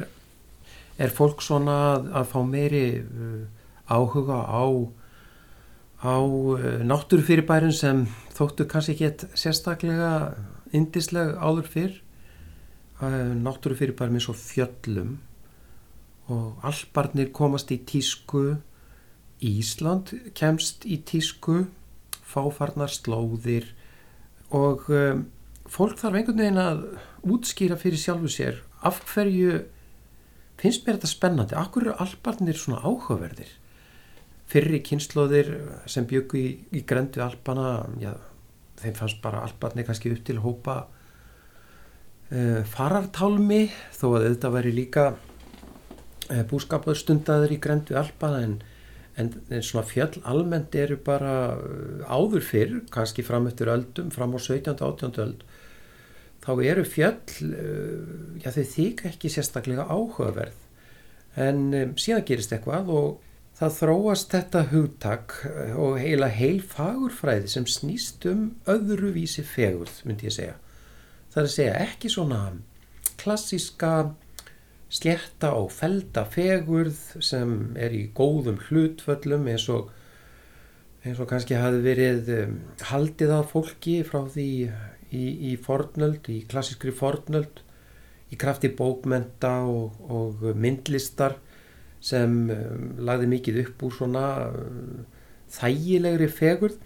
er 0.98 1.14
fólk 1.14 1.44
svona 1.44 1.76
að, 1.94 2.10
að 2.20 2.30
fá 2.32 2.40
meiri 2.48 2.86
uh, 3.04 3.42
áhuga 3.92 4.40
á, 4.48 4.64
á 6.04 6.20
uh, 6.20 6.60
náttúrufyrirbærin 6.84 7.72
sem 7.72 8.04
þóttu 8.36 8.68
kannski 8.68 8.98
ekki 8.98 9.30
sérstaklega 9.40 10.36
indisleg 10.76 11.38
áður 11.40 11.70
fyrr. 11.72 11.96
Uh, 13.00 13.32
náttúrufyrirbærin 13.40 14.20
eins 14.20 14.28
og 14.32 14.38
fjöllum. 14.40 15.16
Og 16.28 16.60
albarnir 16.68 17.32
komast 17.36 17.72
í 17.72 17.80
tísku. 17.88 18.60
Ísland 19.44 20.12
kemst 20.36 20.84
í 20.84 21.00
tísku. 21.08 21.64
Fáfarnar 22.28 22.92
slóðir. 22.92 23.72
Og 24.52 24.86
um, 24.92 25.26
fólk 25.72 25.98
þarf 26.04 26.20
einhvern 26.20 26.44
veginn 26.44 26.62
að 26.62 26.86
útskýra 27.24 27.80
fyrir 27.80 28.02
sjálfu 28.02 28.30
sér 28.32 28.60
af 28.84 29.00
hverju 29.08 29.64
finnst 30.60 30.84
mér 30.84 30.98
þetta 30.98 31.12
spennandi, 31.12 31.56
hverju 31.56 31.82
eru 31.82 31.94
albarnir 32.04 32.60
svona 32.60 32.84
áhugaverðir 32.84 33.52
fyrri 34.50 34.82
kynnslóðir 34.86 35.52
sem 35.90 36.08
byggu 36.10 36.40
í, 36.40 36.48
í 36.76 36.84
grendu 36.88 37.24
alpana 37.26 37.86
já, 38.02 38.12
þeim 38.82 38.98
fannst 38.98 39.22
bara 39.24 39.44
albarnir 39.48 39.88
kannski 39.88 40.12
upp 40.14 40.24
til 40.28 40.40
hópa 40.44 40.78
uh, 40.84 42.62
farartálmi 42.74 43.66
þó 43.96 44.08
að 44.18 44.28
þetta 44.28 44.54
væri 44.58 44.76
líka 44.76 45.08
uh, 45.14 46.44
búskapastundaður 46.52 47.56
í 47.56 47.64
grendu 47.64 48.00
alpana 48.00 48.44
en 48.48 48.62
en, 49.14 49.28
en 49.54 49.62
svona 49.62 49.86
fjöll 49.86 50.24
almennt 50.26 50.74
eru 50.74 50.96
bara 51.06 51.54
uh, 51.54 52.00
áður 52.10 52.42
fyrr, 52.42 52.80
kannski 52.94 53.22
fram 53.26 53.46
eftir 53.46 53.70
öldum, 53.70 54.10
fram 54.14 54.34
á 54.34 54.40
17. 54.42 54.74
og 54.74 55.04
18. 55.04 55.20
öld 55.22 55.44
þá 56.44 56.52
eru 56.66 56.84
fjöll 56.84 57.52
já 58.42 58.50
þau 58.52 58.66
þýk 58.74 59.06
ekki 59.14 59.30
sérstaklega 59.32 59.86
áhugaverð 59.88 60.58
en 61.40 61.62
um, 61.72 61.94
síðan 61.98 62.26
gerist 62.28 62.52
eitthvað 62.56 62.90
og 62.94 63.22
það 63.58 63.78
þróast 63.78 64.34
þetta 64.34 64.64
hugtak 64.72 65.38
uh, 65.50 65.78
og 65.80 65.98
heila 66.02 66.30
heil 66.34 66.60
fagurfræði 66.66 67.52
sem 67.52 67.68
snýst 67.70 68.26
um 68.30 68.52
öðruvísi 68.70 69.46
fegurð 69.48 70.02
myndi 70.08 70.30
ég 70.30 70.38
segja. 70.38 70.58
Það 71.34 71.42
er 71.42 71.50
að 71.50 71.56
segja 71.56 71.80
ekki 71.88 72.14
svona 72.14 72.42
klassiska 73.22 73.94
slétta 74.94 75.54
og 75.58 75.72
felda 75.74 76.26
fegurð 76.30 77.00
sem 77.24 77.74
er 77.82 77.94
í 77.96 78.06
góðum 78.14 78.60
hlutföllum 78.68 79.48
eins 79.50 79.66
og, 79.74 79.90
eins 81.02 81.22
og 81.22 81.30
kannski 81.32 81.58
hafi 81.58 81.82
verið 81.86 82.34
um, 82.38 82.58
haldið 82.92 83.38
af 83.40 83.54
fólki 83.56 84.02
frá 84.06 84.22
því 84.34 84.50
í, 85.14 85.24
í 85.54 85.56
fornöld, 85.62 86.30
í 86.30 86.44
klassískri 86.50 86.94
fornöld, 86.96 87.64
í 88.34 88.38
krafti 88.40 88.70
bókmenta 88.74 89.60
og, 89.70 89.98
og 90.10 90.46
myndlistar 90.58 91.38
sem 92.04 92.34
um, 92.52 92.90
lagði 93.08 93.30
mikið 93.32 93.62
upp 93.64 93.86
úr 93.88 93.96
svona 93.96 94.26
um, 94.50 95.06
þægilegri 95.54 96.28
fegurð. 96.32 96.80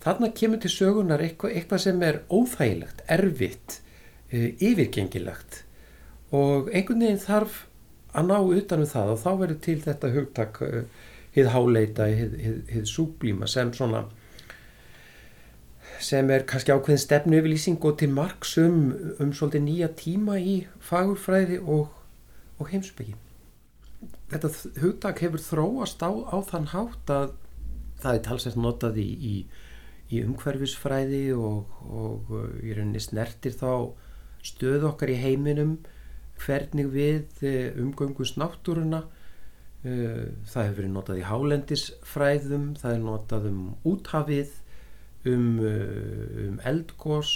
Þarna 0.00 0.30
kemur 0.36 0.60
til 0.62 0.72
sögunar 0.72 1.22
eitthvað, 1.24 1.56
eitthvað 1.58 1.82
sem 1.84 2.04
er 2.06 2.22
óþægilegt, 2.30 3.02
erfitt, 3.10 3.80
uh, 4.30 4.48
yfirgengilegt 4.62 5.64
og 6.30 6.68
einhvern 6.70 7.02
veginn 7.02 7.18
þarf 7.18 7.64
að 8.14 8.28
ná 8.28 8.36
utanum 8.38 8.86
það 8.86 9.08
og 9.14 9.18
þá 9.18 9.30
verður 9.40 9.60
til 9.64 9.78
þetta 9.82 10.10
hugtak 10.14 10.60
uh, 10.62 10.82
hið 11.34 11.50
háleita, 11.54 12.06
hið, 12.10 12.36
hið, 12.44 12.58
hið 12.74 12.88
súblíma 12.90 13.48
sem 13.50 13.72
svona 13.74 14.04
sem 16.00 16.30
er 16.32 16.46
kannski 16.48 16.72
ákveðin 16.72 17.02
stefnu 17.02 17.40
yfirlýsing 17.40 17.82
og 17.84 17.98
til 18.00 18.12
margs 18.14 18.54
um, 18.62 18.94
um 19.20 19.34
svolítið 19.36 19.66
nýja 19.66 19.90
tíma 19.98 20.38
í 20.40 20.62
fagurfræði 20.86 21.60
og, 21.60 21.90
og 22.56 22.70
heimsbyggi. 22.70 23.18
Þetta 24.30 24.50
hugtak 24.78 25.22
hefur 25.24 25.42
þróast 25.42 26.02
á, 26.06 26.10
á 26.10 26.36
þann 26.46 26.68
hátt 26.70 27.10
að 27.10 27.32
það 28.00 28.16
er 28.16 28.22
talsett 28.26 28.58
notað 28.58 29.00
í, 29.02 29.08
í, 29.10 29.34
í 30.14 30.20
umhverfisfræði 30.24 31.24
og, 31.34 31.72
og 31.90 32.30
uh, 32.34 32.44
í 32.62 32.74
rauninni 32.76 33.02
snertir 33.02 33.56
þá 33.58 33.96
stöð 34.46 34.86
okkar 34.92 35.12
í 35.12 35.18
heiminum 35.20 35.80
hvernig 36.40 36.86
við 36.94 37.42
eh, 37.44 37.74
umgöngust 37.76 38.38
náttúruna. 38.40 39.02
Eh, 39.84 40.30
það 40.48 40.66
hefur 40.66 40.78
verið 40.78 40.94
notað 40.94 41.20
í 41.20 41.26
hálendisfræðum 41.28 42.64
það 42.80 42.94
er 42.94 43.02
notað 43.04 43.48
um 43.50 43.60
úthafið 43.88 44.54
um, 45.28 45.60
um 45.60 46.58
eldgós 46.68 47.34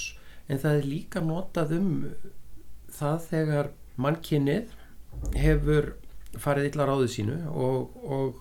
en 0.48 0.61
það 0.61 0.78
er 0.78 0.88
líka 0.88 1.22
notað 1.24 1.76
um 1.78 1.90
það 2.92 3.20
þegar 3.30 3.70
mannkinnið 3.96 4.74
hefur 5.40 5.94
farið 6.40 6.73
illa 6.73 6.88
ráðu 6.88 7.11
sínu 7.12 7.37
og, 7.51 7.94
og 8.05 8.40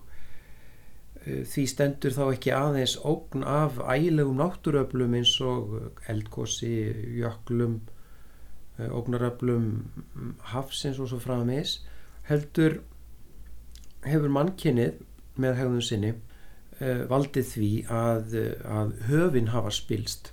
því 1.24 1.64
stendur 1.72 2.12
þá 2.12 2.24
ekki 2.26 2.52
aðeins 2.52 2.98
ógn 3.08 3.46
af 3.48 3.78
ægilegum 3.80 4.42
náttúröflum 4.42 5.14
eins 5.16 5.38
og 5.44 5.78
eldgósi, 6.12 6.74
jöklum 7.22 7.80
Eh, 8.80 8.90
ógnaröflum 8.90 9.86
hafsins 10.50 10.98
og 10.98 11.12
svo 11.12 11.20
frá 11.22 11.36
að 11.36 11.50
mis 11.52 11.74
heldur 12.26 12.80
hefur 14.02 14.32
mannkinnið 14.34 14.96
með 15.44 15.60
hegðun 15.60 15.84
sinni 15.86 16.10
uh, 16.14 17.04
valdið 17.12 17.52
því 17.52 17.70
að, 17.94 18.34
að 18.66 18.96
höfin 19.12 19.52
hafa 19.54 19.76
spilst 19.78 20.32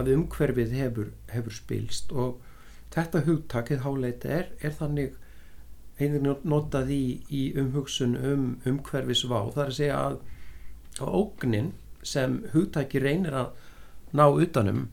að 0.00 0.08
umhverfið 0.14 0.72
hefur, 0.78 1.10
hefur 1.34 1.56
spilst 1.58 2.14
og 2.16 2.40
þetta 2.96 3.26
hugtakið 3.28 3.84
háleita 3.84 4.32
er, 4.38 4.48
er 4.64 4.76
þannig 4.80 5.20
einnig 6.06 6.44
notað 6.48 6.92
í, 6.94 7.04
í 7.30 7.42
umhugsun 7.60 8.16
um 8.16 8.44
umhverfisvá 8.68 9.44
þar 9.54 9.68
að 9.68 9.76
segja 9.78 10.00
að, 10.08 10.18
ógnin 11.00 11.72
sem 12.04 12.40
hugtaki 12.52 13.00
reynir 13.00 13.36
að 13.36 13.52
ná 14.16 14.26
utanum 14.28 14.88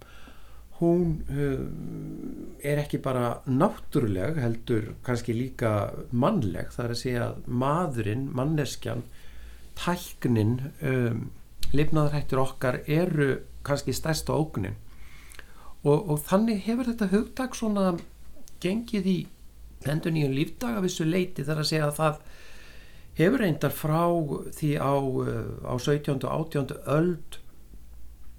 hún 0.78 1.16
uh, 1.34 2.60
er 2.62 2.84
ekki 2.84 3.00
bara 3.02 3.40
náttúruleg 3.50 4.38
heldur 4.42 4.92
kannski 5.06 5.34
líka 5.34 5.72
mannleg. 6.12 6.70
Það 6.74 6.86
er 6.86 6.94
að 6.94 7.02
segja 7.02 7.24
að 7.32 7.48
maðurinn, 7.64 8.28
manneskjan 8.38 9.02
tæknin 9.78 10.60
um, 10.86 11.24
lifnaðarhættur 11.74 12.44
okkar 12.44 12.82
eru 12.86 13.40
kannski 13.68 13.96
stærsta 13.96 14.36
ógunin 14.38 14.78
og, 15.84 15.98
og 16.12 16.22
þannig 16.28 16.64
hefur 16.66 16.88
þetta 16.92 17.10
hugtak 17.12 17.58
svona 17.58 17.90
gengið 18.64 19.10
í 19.12 19.18
endur 19.86 20.14
nýjum 20.14 20.36
lífdag 20.36 20.78
af 20.80 20.86
þessu 20.88 21.08
leiti 21.08 21.46
þar 21.46 21.62
að 21.62 21.70
segja 21.70 21.88
að 21.88 21.98
það 22.00 22.22
hefur 23.18 23.44
reyndar 23.44 23.74
frá 23.74 24.04
því 24.58 24.72
á, 24.82 24.94
á 25.66 25.74
17. 25.78 26.22
og 26.22 26.32
18. 26.54 26.78
öld 26.98 27.40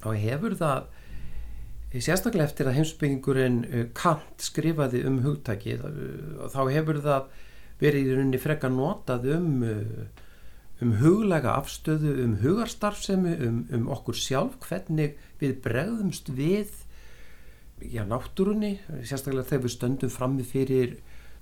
þá 0.02 0.08
hefur 0.22 0.56
það 0.58 0.86
sérstaklega 1.98 2.46
eftir 2.46 2.68
að 2.68 2.78
heimsbyggingurinn 2.78 3.60
uh, 3.64 3.84
Kant 3.96 4.44
skrifaði 4.44 5.02
um 5.08 5.22
hugtækið 5.24 5.84
uh, 5.88 6.48
þá 6.52 6.60
hefur 6.74 7.00
það 7.04 7.30
verið 7.78 8.10
í 8.10 8.16
rauninni 8.16 8.40
frekka 8.42 8.68
notað 8.72 9.28
um, 9.36 9.62
um 10.82 10.92
huglega 10.98 11.54
afstöðu, 11.54 12.10
um 12.24 12.34
hugarstarfsemi, 12.42 13.36
um, 13.46 13.60
um 13.74 13.86
okkur 13.94 14.18
sjálf, 14.18 14.56
hvernig 14.66 15.14
við 15.38 15.60
bregðumst 15.62 16.32
við 16.34 16.72
já, 17.86 18.02
náttúrunni, 18.02 18.80
sérstaklega 19.06 19.46
þegar 19.52 19.64
við 19.64 19.74
stöndum 19.76 20.12
frammi 20.12 20.46
fyrir 20.46 20.98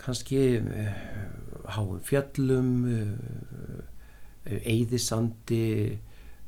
kannski 0.07 0.41
háum 1.75 1.99
fjallum, 2.07 2.73
eðisandi, 4.47 5.99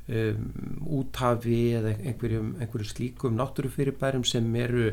um, 0.09 0.45
úthafi 0.99 1.61
eða 1.77 1.93
einhverjum, 1.97 2.53
einhverjum 2.59 2.89
slíkum 2.89 3.37
náttúrufyrirbærum 3.37 4.25
sem 4.27 4.47
eru 4.55 4.91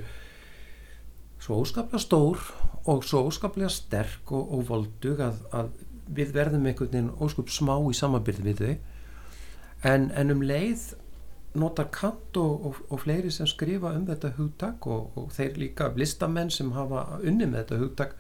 svo 1.43 1.61
óskaplega 1.63 2.03
stór 2.03 2.43
og 2.91 3.05
svo 3.07 3.27
óskaplega 3.31 3.71
sterk 3.73 4.33
og, 4.33 4.53
og 4.57 4.69
voldug 4.71 5.23
að, 5.23 5.41
að 5.55 5.73
við 6.17 6.37
verðum 6.37 6.69
einhvern 6.69 6.93
veginn 6.93 7.11
óskup 7.23 7.51
smá 7.51 7.75
í 7.79 7.97
samanbyrði 7.97 8.47
við 8.47 8.63
þau. 8.63 8.77
En, 9.87 10.09
en 10.17 10.33
um 10.33 10.43
leið 10.47 10.93
notar 11.57 11.89
Kant 11.93 12.37
og, 12.41 12.67
og, 12.69 12.81
og 12.93 13.01
fleiri 13.03 13.31
sem 13.33 13.49
skrifa 13.49 13.95
um 13.97 14.07
þetta 14.09 14.35
hugtak 14.37 14.87
og 14.91 15.31
þeir 15.35 15.61
líka 15.61 15.89
listamenn 15.97 16.53
sem 16.53 16.73
hafa 16.77 17.21
unni 17.23 17.49
með 17.49 17.63
þetta 17.63 17.81
hugtak 17.81 18.19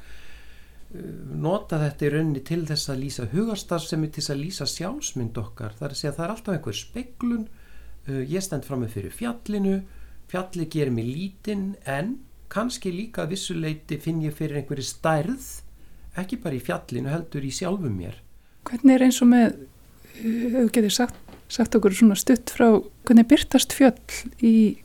nota 1.46 1.78
þetta 1.82 2.06
í 2.06 2.10
rauninni 2.14 2.42
til 2.46 2.62
þess 2.68 2.90
að 2.92 3.02
lýsa 3.04 3.28
hugarstarfsemi 3.32 4.10
til 4.10 4.22
þess 4.22 4.34
að 4.34 4.42
lýsa 4.42 4.68
sjálfsmynd 4.70 5.40
okkar 5.40 5.76
það 5.76 5.86
er 5.88 5.94
að 5.94 6.00
segja 6.00 6.12
að 6.12 6.18
það 6.18 6.26
er 6.26 6.34
alltaf 6.34 6.56
einhver 6.56 6.78
speklun 6.80 7.44
uh, 7.46 8.22
ég 8.22 8.44
stend 8.44 8.66
fram 8.68 8.82
með 8.84 8.96
fyrir 8.96 9.14
fjallinu 9.14 9.76
fjalli 10.30 10.66
gerir 10.72 10.94
mig 10.94 11.08
lítinn 11.10 11.68
en 11.84 12.16
kannski 12.52 12.92
líka 12.94 13.26
vissuleiti 13.30 13.98
finn 14.02 14.22
ég 14.24 14.34
fyrir 14.36 14.60
einhverju 14.60 14.86
stærð 14.86 15.48
ekki 16.20 16.38
bara 16.42 16.58
í 16.58 16.62
fjallinu 16.62 17.12
heldur 17.12 17.46
í 17.46 17.52
sjálfum 17.54 17.96
mér 17.98 18.22
Hvernig 18.66 18.96
er 18.96 19.06
eins 19.06 19.20
og 19.22 19.30
með 19.30 19.52
hefur 20.16 20.72
getið 20.74 20.94
sagt, 20.96 21.36
sagt 21.52 21.76
okkur 21.78 21.94
svona 21.94 22.16
stutt 22.18 22.50
frá 22.50 22.68
hvernig 23.06 23.28
byrtast 23.30 23.74
fjöll 23.76 23.94
í, 24.42 24.80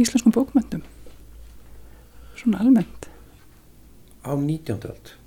íslenskum 0.00 0.34
bókmyndum? 0.34 0.82
Svona 2.40 2.62
almennt. 2.64 3.10
Á 4.24 4.32
19. 4.34 4.80
öld 4.88 5.19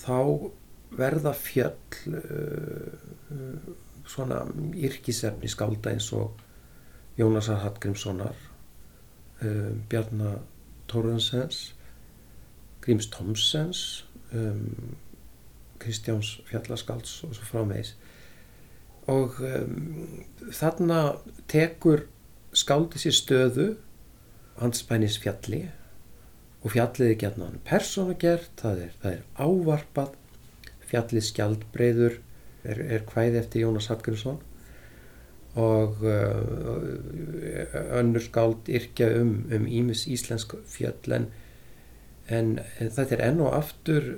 þá 0.00 0.50
verða 0.96 1.32
fjöll 1.36 1.76
uh, 2.10 2.94
uh, 3.30 3.74
svona 4.10 4.42
yrkisefni 4.74 5.50
skálda 5.50 5.92
eins 5.94 6.10
og 6.16 6.40
Jónasar 7.18 7.60
Hallgrímssonar 7.64 8.36
um, 9.42 9.82
Bjarnar 9.88 10.40
Tórensens 10.90 11.74
Gríms 12.80 13.10
Tomsens 13.12 14.06
um, 14.32 14.96
Kristjáns 15.80 16.40
Fjallaskalds 16.48 17.20
og 17.24 17.36
svo 17.36 17.46
frá 17.48 17.66
meðis 17.68 17.94
og 19.10 19.38
um, 19.44 20.24
þarna 20.52 21.02
tekur 21.50 22.06
skáldi 22.56 23.00
sér 23.00 23.16
stöðu 23.16 23.68
hans 24.60 24.82
bænis 24.86 25.18
fjalli 25.22 25.64
og 26.60 26.74
fjallið 26.74 27.14
er 27.14 27.18
gætnan 27.20 27.60
persónagert, 27.64 28.50
það 28.60 28.82
er, 28.84 28.96
það 29.02 29.14
er 29.14 29.22
ávarpað. 29.40 30.16
Fjallið 30.90 31.26
skjaldbreyður 31.28 32.16
er, 32.66 32.80
er 32.96 33.04
hvæði 33.08 33.40
eftir 33.40 33.64
Jónas 33.64 33.88
Hallgrímsson. 33.88 34.40
Og 35.60 36.02
uh, 36.06 36.82
önnur 37.98 38.22
skáld 38.22 38.68
yrkja 38.70 39.08
um, 39.22 39.32
um 39.54 39.64
ímis 39.66 40.04
íslensk 40.10 40.58
fjöll. 40.68 41.14
En, 41.14 41.30
en, 42.28 42.52
þetta 42.78 43.16
er 43.16 43.24
enn 43.30 43.40
og 43.42 43.56
aftur 43.56 44.12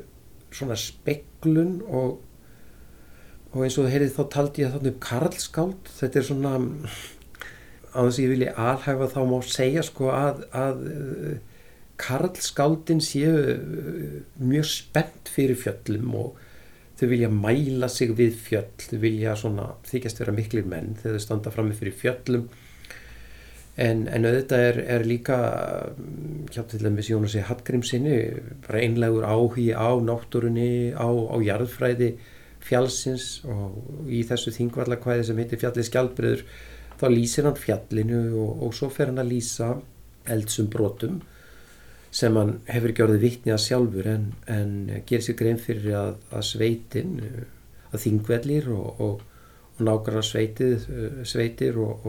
svona 0.52 0.76
speklun 0.76 1.78
og, 1.86 2.18
og 3.52 3.62
eins 3.62 3.78
og 3.78 3.86
þú 3.86 3.94
heyrið 3.94 4.16
þá 4.18 4.22
taldi 4.34 4.66
ég 4.66 4.74
þarna 4.74 4.92
um 4.92 5.00
karlskáld. 5.06 5.94
Þetta 6.00 6.20
er 6.20 6.28
svona 6.28 6.56
á 7.92 8.00
þess 8.02 8.18
að 8.18 8.24
ég 8.24 8.34
vilja 8.34 8.58
alhæfa 8.58 9.10
þá 9.14 9.22
má 9.30 9.38
segja 9.46 9.86
sko 9.86 10.10
að, 10.16 10.44
að 10.56 10.84
karlskáldin 12.02 13.02
séu 13.04 13.34
mjög 14.42 14.66
spennt 14.68 15.30
fyrir 15.30 15.58
fjöllum 15.58 16.16
og 16.18 16.40
þau 16.98 17.08
vilja 17.10 17.30
mæla 17.32 17.88
sig 17.90 18.12
við 18.18 18.36
fjöll, 18.38 18.68
þau 18.78 18.98
vilja 19.02 19.36
svona 19.38 19.70
þykjast 19.88 20.20
vera 20.22 20.34
miklir 20.36 20.68
menn 20.68 20.96
þegar 21.00 21.18
þau 21.18 21.24
standa 21.26 21.54
fram 21.54 21.70
með 21.70 21.80
fyrir 21.82 21.98
fjöllum. 21.98 22.44
En, 23.80 24.04
en 24.12 24.28
auðvitað 24.28 24.66
er, 24.66 24.78
er 24.98 25.06
líka 25.08 25.38
hjá 26.52 26.60
til 26.68 26.82
dæmis 26.82 27.08
Jónasi 27.08 27.40
Hallgrímsinni 27.48 28.18
bara 28.66 28.82
einlegur 28.84 29.24
áhugi 29.24 29.70
á 29.72 29.96
náttúrunni, 29.96 30.92
á, 30.92 31.08
á 31.08 31.36
jarðfræði 31.40 32.12
fjallsins 32.62 33.40
og 33.48 34.10
í 34.12 34.20
þessu 34.28 34.52
þingvallakvæði 34.58 35.24
sem 35.26 35.40
heitir 35.40 35.62
fjallið 35.62 35.88
skjaldbröður 35.88 36.44
þá 37.00 37.06
lýsir 37.10 37.48
hann 37.48 37.58
fjallinu 37.58 38.20
og, 38.44 38.52
og 38.68 38.76
svo 38.76 38.90
fer 38.92 39.10
hann 39.10 39.22
að 39.22 39.32
lýsa 39.32 39.72
eldsum 40.30 40.68
brotum 40.70 41.22
sem 42.12 42.36
hann 42.36 42.58
hefur 42.68 42.92
ekki 42.92 43.04
orðið 43.06 43.24
vittni 43.24 43.54
að 43.54 43.62
sjálfur 43.64 44.08
en, 44.12 44.28
en 44.52 44.72
gerir 45.08 45.24
sér 45.24 45.36
grein 45.38 45.60
fyrir 45.60 45.96
að, 45.96 46.14
að 46.36 46.46
sveitin, 46.50 47.12
að 47.88 48.02
þingvellir 48.04 48.68
og, 48.74 49.00
og, 49.00 49.22
og 49.72 49.84
nákvæmlega 49.86 50.24
sveitið, 50.28 50.88
sveitir 51.28 51.78
og, 51.80 52.08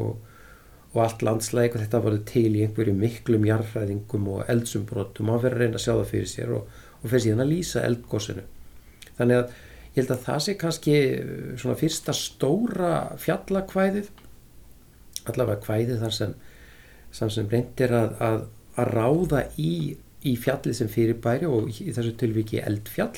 og 0.94 1.00
allt 1.02 1.24
landslæg 1.26 1.78
og 1.78 1.82
þetta 1.82 2.02
voru 2.04 2.20
til 2.28 2.50
í 2.52 2.66
einhverju 2.66 2.94
miklum 2.98 3.46
jarðfræðingum 3.48 4.28
og 4.36 4.50
eldsumbrotum 4.52 5.30
og 5.30 5.38
hann 5.38 5.46
verður 5.46 5.56
að 5.58 5.64
reyna 5.64 5.80
að 5.80 5.86
sjá 5.86 5.94
það 5.94 6.10
fyrir 6.12 6.30
sér 6.30 6.52
og 6.58 6.82
fyrir 7.06 7.24
síðan 7.24 7.44
að 7.46 7.54
lýsa 7.54 7.86
eldgósinu. 7.88 8.44
Þannig 9.18 9.40
að 9.40 9.56
ég 9.94 10.02
held 10.02 10.14
að 10.14 10.26
það 10.28 10.44
sé 10.44 10.56
kannski 10.60 10.98
svona 11.62 11.78
fyrsta 11.80 12.18
stóra 12.18 12.92
fjallakvæðið, 13.24 14.12
allavega 15.32 15.64
kvæðið 15.64 16.04
þar 16.04 16.16
sem, 16.20 16.36
sem 17.16 17.50
reyndir 17.50 17.96
að, 17.96 18.14
að 18.28 18.46
að 18.80 18.94
ráða 18.98 19.44
í, 19.62 19.96
í 20.26 20.34
fjallið 20.40 20.78
sem 20.80 20.92
fyrirbæri 20.92 21.50
og 21.50 21.70
í 21.74 21.92
þessu 21.94 22.16
tilviki 22.20 22.62
eldfjall. 22.64 23.16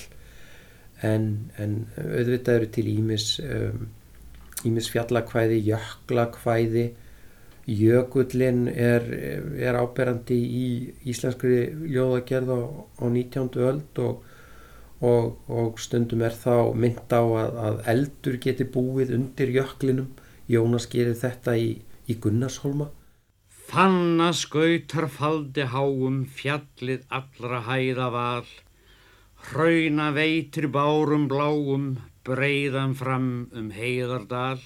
En, 1.06 1.52
en 1.60 1.86
auðvitað 2.00 2.58
eru 2.60 2.70
til 2.76 2.88
ímis 2.90 3.28
um, 3.44 3.88
ímis 4.66 4.90
fjallakvæði, 4.94 5.60
jöklakvæði. 5.70 6.86
Jökullin 7.66 8.68
er, 8.70 9.08
er 9.58 9.78
áberandi 9.80 10.36
í 10.38 10.66
íslenskri 11.10 11.64
ljóðagerð 11.90 12.52
á, 12.54 12.62
á 13.02 13.06
19. 13.10 13.48
öld 13.66 14.02
og, 14.04 14.20
og, 15.02 15.32
og 15.50 15.82
stundum 15.82 16.22
er 16.28 16.36
þá 16.38 16.76
mynd 16.78 17.10
á 17.10 17.24
að, 17.26 17.58
að 17.70 17.80
eldur 17.96 18.38
geti 18.44 18.70
búið 18.70 19.16
undir 19.18 19.56
jöklinum. 19.56 20.12
Jónas 20.46 20.86
gerir 20.92 21.18
þetta 21.18 21.58
í, 21.58 21.72
í 22.06 22.20
Gunnarsholma 22.22 22.92
Fanna 23.76 24.30
skautar 24.32 25.10
faldi 25.12 25.66
háum 25.68 26.22
fjallið 26.32 27.02
allra 27.18 27.58
hæða 27.66 28.06
val, 28.14 28.46
hrauna 29.48 30.06
veitir 30.16 30.70
bárum 30.72 31.26
bláum, 31.28 31.90
breiðan 32.24 32.94
fram 32.96 33.26
um 33.52 33.66
heiðardal. 33.76 34.62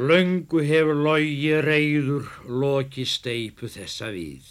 Laungu 0.00 0.62
hefur 0.70 1.02
logi 1.08 1.50
reyður, 1.66 2.30
loki 2.48 3.04
steipu 3.04 3.68
þessa 3.74 4.08
við. 4.16 4.48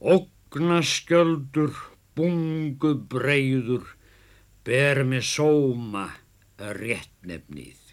Ogna 0.00 0.80
skjöldur, 0.80 1.76
bungu 2.16 2.94
breyður, 3.16 3.84
ber 4.64 5.04
með 5.12 5.28
sóma 5.34 6.06
réttnefnið. 6.56 7.87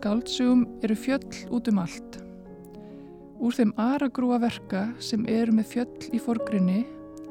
Skáldsugum 0.00 0.64
eru 0.80 0.94
fjöll 0.96 1.52
út 1.52 1.68
um 1.68 1.78
allt. 1.82 2.16
Úr 3.40 3.52
þeim 3.52 3.72
aragrúa 3.76 4.38
verka 4.40 4.86
sem 5.00 5.26
eru 5.28 5.52
með 5.52 5.66
fjöll 5.74 6.06
í 6.16 6.20
forgrinni 6.20 6.86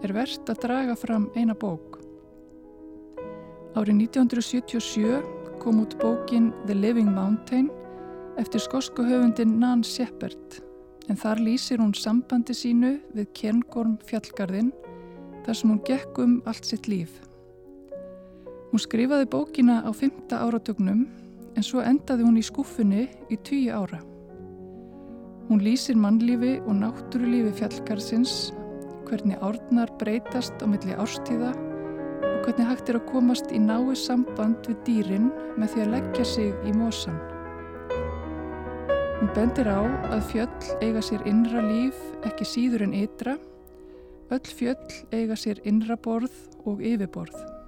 er 0.06 0.14
verðt 0.14 0.50
að 0.54 0.62
draga 0.68 0.96
fram 0.98 1.26
eina 1.34 1.56
bók. 1.58 1.98
Árið 3.74 4.04
1977 4.06 5.18
kom 5.64 5.82
út 5.82 5.96
bókin 6.02 6.52
The 6.68 6.78
Living 6.78 7.10
Mountain 7.10 7.72
eftir 8.38 8.62
skosku 8.62 9.06
höfundin 9.06 9.58
Nan 9.62 9.82
Shepard 9.84 10.60
en 11.10 11.18
þar 11.18 11.42
lýsir 11.42 11.82
hún 11.82 11.96
sambandi 11.98 12.54
sínu 12.54 13.00
við 13.18 13.32
Kerngorm 13.34 13.98
fjallgarðin 14.06 14.70
þar 15.48 15.58
sem 15.58 15.74
hún 15.74 15.82
gekk 15.90 16.22
um 16.22 16.38
allt 16.46 16.70
sitt 16.70 16.86
líf. 16.86 17.18
Hún 18.70 18.84
skrifaði 18.86 19.26
bókina 19.34 19.82
á 19.82 19.90
fymta 19.90 20.44
áratögnum 20.46 21.08
en 21.56 21.66
svo 21.66 21.82
endaði 21.86 22.26
hún 22.28 22.40
í 22.40 22.46
skúfunni 22.46 23.08
í 23.32 23.38
tíu 23.46 23.74
ára. 23.74 24.00
Hún 25.50 25.64
lýsir 25.66 25.98
mannlífi 25.98 26.60
og 26.62 26.76
náttúrulífi 26.78 27.56
fjallgarðsins, 27.58 28.52
hvernig 29.10 29.42
árnar 29.42 29.90
breytast 29.98 30.62
á 30.62 30.66
milli 30.70 30.94
árstíða 30.94 31.56
og 31.56 32.46
hvernig 32.46 32.70
hægt 32.70 32.92
er 32.92 33.00
að 33.00 33.10
komast 33.10 33.50
í 33.50 33.62
nái 33.64 33.96
samband 33.98 34.70
við 34.70 34.80
dýrin 34.86 35.32
með 35.58 35.74
því 35.74 35.86
að 35.86 35.94
leggja 35.96 36.26
sig 36.36 36.70
í 36.70 36.74
mósan. 36.78 37.18
Hún 39.20 39.34
bendir 39.36 39.68
á 39.68 39.82
að 40.14 40.28
fjöll 40.30 40.76
eiga 40.86 41.02
sér 41.04 41.26
innra 41.28 41.66
líf 41.66 41.98
ekki 42.30 42.46
síður 42.48 42.86
en 42.86 42.98
ytra, 43.02 43.40
öll 44.30 44.46
fjöll 44.46 44.78
eiga 45.12 45.36
sér 45.36 45.60
innra 45.66 45.98
borð 45.98 46.36
og 46.70 46.86
yfirborð. 46.86 47.59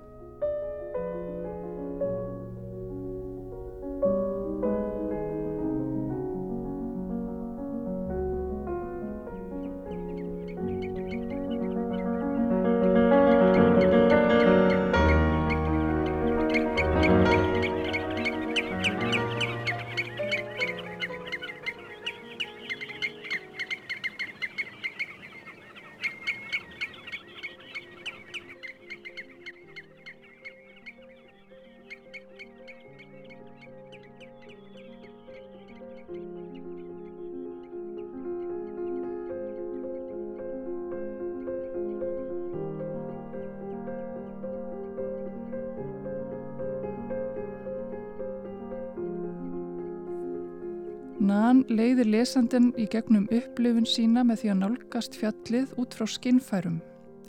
Lesandin 52.21 52.69
í 52.77 52.85
gegnum 52.91 53.23
upplifun 53.33 53.87
sína 53.89 54.21
með 54.27 54.43
því 54.43 54.49
að 54.53 54.59
nálgast 54.59 55.15
fjallið 55.17 55.71
út 55.81 55.95
frá 55.97 56.05
skinnfærum, 56.09 56.77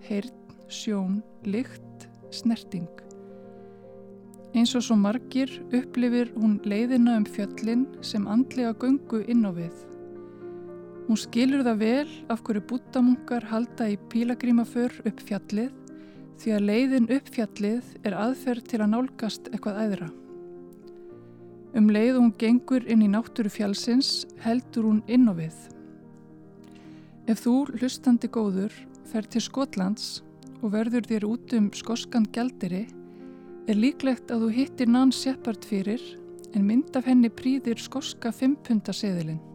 heyrn, 0.05 0.35
sjón, 0.69 1.23
lykt, 1.49 2.07
snerting. 2.35 2.91
Eins 4.53 4.75
og 4.77 4.85
svo 4.85 4.99
margir 5.01 5.49
upplifir 5.73 6.35
hún 6.37 6.59
leiðina 6.69 7.17
um 7.17 7.25
fjöllin 7.25 7.87
sem 8.05 8.27
andlega 8.29 8.75
göngu 8.83 9.23
inn 9.33 9.47
á 9.49 9.51
við. 9.57 9.73
Hún 11.09 11.21
skilur 11.21 11.65
það 11.65 11.81
vel 11.81 12.11
af 12.29 12.43
hverju 12.45 12.67
búttamunkar 12.69 13.49
halda 13.49 13.89
í 13.95 13.97
pílagrímaför 14.13 15.01
upp 15.09 15.25
fjallið 15.29 15.73
því 16.43 16.57
að 16.59 16.67
leiðin 16.69 17.13
upp 17.17 17.33
fjallið 17.33 17.95
er 18.05 18.19
aðferð 18.27 18.69
til 18.69 18.83
að 18.83 18.93
nálgast 18.93 19.49
eitthvað 19.55 19.87
æðra. 19.87 20.13
Um 21.73 21.89
leið 21.89 22.19
hún 22.19 22.33
gengur 22.37 22.85
inn 22.85 23.05
í 23.05 23.09
náttúru 23.09 23.49
fjallsins 23.53 24.27
heldur 24.45 24.89
hún 24.91 25.03
inn 25.09 25.29
á 25.29 25.33
við. 25.37 25.55
Ef 27.31 27.45
þú, 27.45 27.55
hlustandi 27.79 28.29
góður, 28.29 28.75
fer 29.09 29.25
til 29.25 29.41
Skotlands 29.45 30.23
og 30.61 30.75
verður 30.75 31.07
þér 31.09 31.29
út 31.29 31.55
um 31.57 31.71
skoskan 31.77 32.27
gjaldiri 32.35 32.87
er 33.71 33.79
líklegt 33.79 34.33
að 34.35 34.47
þú 34.47 34.51
hittir 34.57 34.91
Nan 34.91 35.15
Shepard 35.15 35.65
fyrir 35.65 36.03
en 36.53 36.67
mynd 36.67 36.97
af 36.99 37.07
henni 37.09 37.31
prýðir 37.33 37.81
skoska 37.81 38.35
fimpundaseðilinn. 38.37 39.41
Ári 39.41 39.52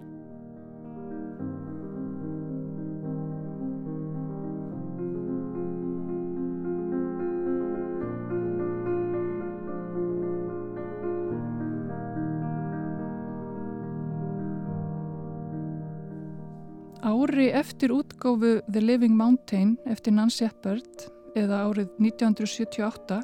eftir 17.58 17.92
útgáfu 17.96 18.62
The 18.70 18.82
Living 18.82 19.16
Mountain 19.18 19.78
eftir 19.90 20.14
Nan 20.14 20.30
Shepard 20.30 21.08
eða 21.38 21.64
árið 21.66 21.90
1978 21.98 23.18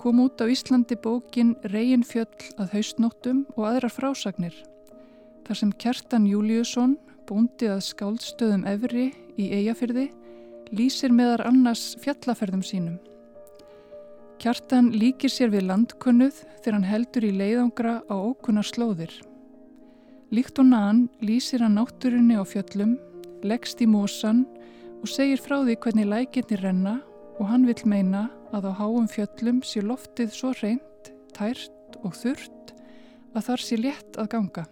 kom 0.00 0.22
út 0.24 0.40
á 0.40 0.48
Íslandi 0.48 0.96
bókin 0.96 1.52
Regin 1.68 2.04
fjöll 2.06 2.52
að 2.56 2.78
haustnóttum 2.78 3.44
og 3.58 3.66
aðrar 3.68 3.92
frásagnir 3.92 4.56
þar 5.50 5.58
sem 5.58 5.70
Kjartan 5.82 6.28
Júliusson, 6.30 6.92
búndið 7.26 7.72
að 7.74 7.80
skáldstöðum 7.88 8.64
Evri 8.70 9.08
í 9.34 9.48
Eyjafyrði, 9.56 10.04
lýsir 10.70 11.10
meðar 11.10 11.42
annars 11.48 11.96
fjallaferðum 12.04 12.62
sínum. 12.62 13.00
Kjartan 14.38 14.92
líkir 14.94 15.32
sér 15.32 15.50
við 15.50 15.66
landkunnuð 15.66 16.38
þegar 16.62 16.76
hann 16.76 16.86
heldur 16.86 17.26
í 17.26 17.32
leiðangra 17.34 17.96
á 18.06 18.14
ókunnar 18.14 18.68
slóðir. 18.68 19.10
Líkt 20.30 20.62
og 20.62 20.70
nann 20.70 21.08
lýsir 21.18 21.66
hann 21.66 21.74
náttúrunni 21.80 22.38
á 22.38 22.46
fjöllum, 22.46 22.94
leggst 23.46 23.80
í 23.82 23.88
mósan 23.90 24.44
og 25.00 25.08
segir 25.08 25.40
frá 25.40 25.60
því 25.62 25.76
hvernig 25.82 26.10
lækinni 26.10 26.58
renna 26.60 26.98
og 27.38 27.48
hann 27.48 27.64
vil 27.68 27.78
meina 27.88 28.28
að 28.52 28.68
á 28.68 28.72
háum 28.82 29.06
fjöllum 29.08 29.62
sé 29.64 29.80
loftið 29.84 30.34
svo 30.34 30.52
reynd, 30.60 31.12
tært 31.32 31.96
og 32.02 32.12
þurrt 32.18 32.74
að 33.34 33.46
þar 33.46 33.64
sé 33.64 33.78
létt 33.80 34.18
að 34.20 34.30
ganga. 34.34 34.66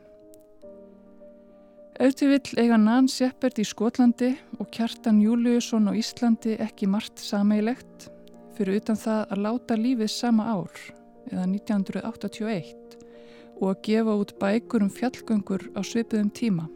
Auðvitað 1.99 2.31
vill 2.31 2.63
eiga 2.63 2.77
Nan 2.79 3.09
Shepard 3.11 3.59
í 3.59 3.65
Skotlandi 3.67 4.31
og 4.61 4.69
Kjartan 4.75 5.19
Júliusson 5.19 5.91
á 5.91 5.93
Íslandi 5.99 6.55
ekki 6.63 6.87
margt 6.87 7.19
sameilegt 7.19 8.07
fyrir 8.55 8.79
utan 8.79 8.99
það 8.99 9.25
að 9.35 9.43
láta 9.43 9.79
lífið 9.79 10.11
sama 10.13 10.47
ár, 10.51 10.79
eða 11.31 11.47
1981, 11.47 12.97
og 13.59 13.69
að 13.71 13.83
gefa 13.89 14.17
út 14.23 14.35
bækur 14.39 14.87
um 14.87 14.91
fjallgöngur 14.95 15.69
á 15.75 15.81
svipuðum 15.87 16.31
tíma. 16.35 16.67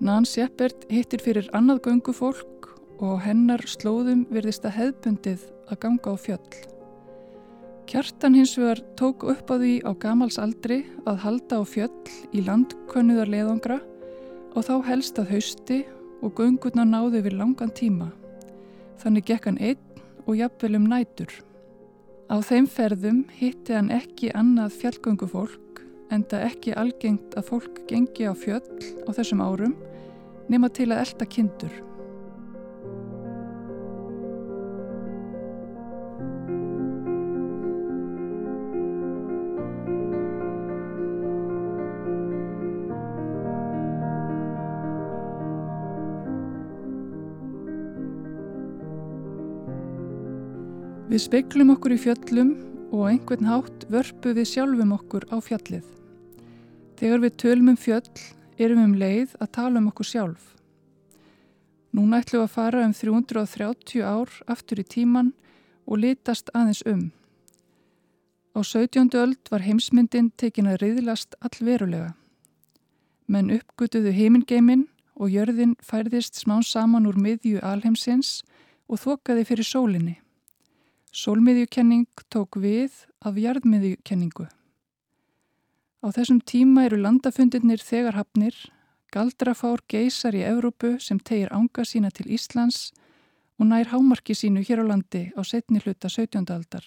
Nan 0.00 0.24
Shepard 0.24 0.86
hittir 0.88 1.20
fyrir 1.20 1.50
annað 1.52 1.82
göngufólk 1.84 2.70
og 3.04 3.18
hennar 3.20 3.60
slóðum 3.68 4.22
verðist 4.32 4.64
að 4.64 4.78
hefbundið 4.78 5.42
að 5.68 5.80
ganga 5.82 6.12
á 6.12 6.16
fjöll. 6.16 6.54
Kjartan 7.84 8.38
hins 8.38 8.54
vegar 8.56 8.80
tók 8.96 9.26
upp 9.28 9.52
á 9.52 9.60
því 9.60 9.74
á 9.84 9.92
gamals 10.00 10.38
aldri 10.40 10.78
að 11.04 11.20
halda 11.26 11.58
á 11.60 11.62
fjöll 11.68 11.92
í 12.32 12.40
landkönnuðar 12.46 13.28
leðangra 13.28 13.76
og 14.56 14.64
þá 14.70 14.72
helst 14.88 15.20
að 15.20 15.34
hausti 15.34 15.78
og 16.24 16.32
göngurna 16.40 16.88
náði 16.88 17.20
við 17.28 17.36
langan 17.36 17.76
tíma. 17.76 18.08
Þannig 19.04 19.28
gekk 19.28 19.50
hann 19.50 19.60
einn 19.60 20.00
og 20.24 20.40
jafnvel 20.40 20.80
um 20.80 20.88
nætur. 20.88 21.28
Á 22.32 22.40
þeim 22.40 22.72
ferðum 22.72 23.20
hitti 23.36 23.76
hann 23.76 23.92
ekki 23.92 24.32
annað 24.32 24.80
fjallgöngufólk 24.80 25.84
en 26.08 26.24
það 26.24 26.48
ekki 26.48 26.76
algengt 26.80 27.36
að 27.36 27.52
fólk 27.52 27.84
gengi 27.90 28.24
á 28.24 28.32
fjöll 28.32 28.64
á 29.04 29.10
þessum 29.12 29.44
árum 29.44 29.76
nema 30.50 30.68
til 30.74 30.90
að 30.90 31.04
elda 31.04 31.30
kindur. 31.30 31.78
Við 51.10 51.24
speiklum 51.24 51.72
okkur 51.72 51.96
í 51.96 51.96
fjöllum 51.98 52.50
og 52.94 53.08
einhvern 53.10 53.48
hátt 53.50 53.86
vörpu 53.90 54.30
við 54.36 54.46
sjálfum 54.46 54.92
okkur 54.94 55.24
á 55.34 55.42
fjallið. 55.42 55.82
Þegar 57.00 57.24
við 57.24 57.34
tölum 57.42 57.72
um 57.72 57.78
fjöll 57.78 58.06
erum 58.60 58.82
um 58.84 58.96
leið 59.00 59.36
að 59.40 59.52
tala 59.56 59.80
um 59.80 59.88
okkur 59.90 60.06
sjálf. 60.06 60.50
Núna 61.96 62.20
ætlum 62.22 62.42
við 62.42 62.46
að 62.46 62.54
fara 62.54 62.84
um 62.86 62.92
330 62.94 64.04
ár 64.06 64.34
aftur 64.46 64.82
í 64.82 64.86
tíman 64.86 65.32
og 65.86 66.02
litast 66.04 66.52
aðeins 66.54 66.84
um. 66.86 67.08
Á 68.54 68.60
17. 68.62 69.10
öld 69.14 69.50
var 69.50 69.64
heimsmyndin 69.64 70.30
tekin 70.36 70.68
að 70.70 70.82
riðlast 70.84 71.34
allverulega. 71.40 72.14
Menn 73.30 73.50
uppgötuðu 73.54 74.12
heimingeimin 74.14 74.88
og 75.14 75.30
jörðin 75.30 75.76
færðist 75.82 76.38
smán 76.38 76.64
saman 76.66 77.06
úr 77.06 77.18
miðju 77.18 77.62
alheimsins 77.62 78.40
og 78.90 79.02
þokaði 79.02 79.46
fyrir 79.46 79.66
sólinni. 79.66 80.16
Sólmiðjukenning 81.10 82.06
tók 82.30 82.58
við 82.58 83.04
af 83.22 83.38
jarðmiðjukenningu. 83.38 84.46
Á 86.00 86.08
þessum 86.16 86.38
tíma 86.40 86.86
eru 86.88 86.96
landafundirnir 86.96 87.82
þegar 87.84 88.16
hafnir, 88.16 88.54
galdrafár 89.12 89.82
geysar 89.84 90.32
í 90.32 90.40
Evrópu 90.48 90.94
sem 90.96 91.18
tegir 91.20 91.52
ánga 91.52 91.84
sína 91.84 92.08
til 92.08 92.24
Íslands 92.32 92.88
og 93.60 93.68
nær 93.68 93.90
hámarki 93.92 94.32
sínu 94.32 94.64
hér 94.64 94.80
á 94.80 94.84
landi 94.88 95.28
á 95.36 95.44
setni 95.44 95.82
hluta 95.84 96.08
17. 96.08 96.48
aldar. 96.48 96.86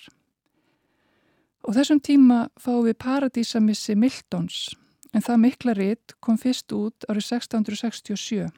Á 1.62 1.70
þessum 1.78 2.02
tíma 2.02 2.50
fáum 2.58 2.88
við 2.88 2.98
paradísamissi 3.06 3.94
Miltons 3.94 4.74
en 5.14 5.22
það 5.22 5.42
mikla 5.46 5.78
ritt 5.78 6.18
kom 6.18 6.42
fyrst 6.42 6.74
út 6.74 7.06
árið 7.06 7.30
1667. 7.38 8.50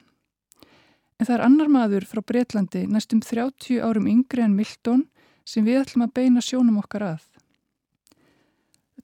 En 1.20 1.26
það 1.28 1.36
er 1.36 1.44
annar 1.44 1.68
maður 1.68 2.08
frá 2.08 2.24
Breitlandi 2.24 2.86
næstum 2.88 3.20
30 3.20 3.84
árum 3.84 4.08
yngri 4.08 4.48
en 4.48 4.56
Milton 4.56 5.04
sem 5.44 5.68
við 5.68 5.84
ætlum 5.84 6.08
að 6.08 6.16
beina 6.16 6.40
sjónum 6.40 6.80
okkar 6.80 7.12
að. 7.12 7.35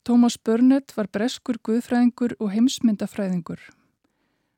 Thomas 0.02 0.34
Burnett 0.34 0.90
var 0.96 1.06
breskur 1.14 1.60
guðfræðingur 1.62 2.32
og 2.42 2.48
heimsmyndafræðingur. 2.50 3.60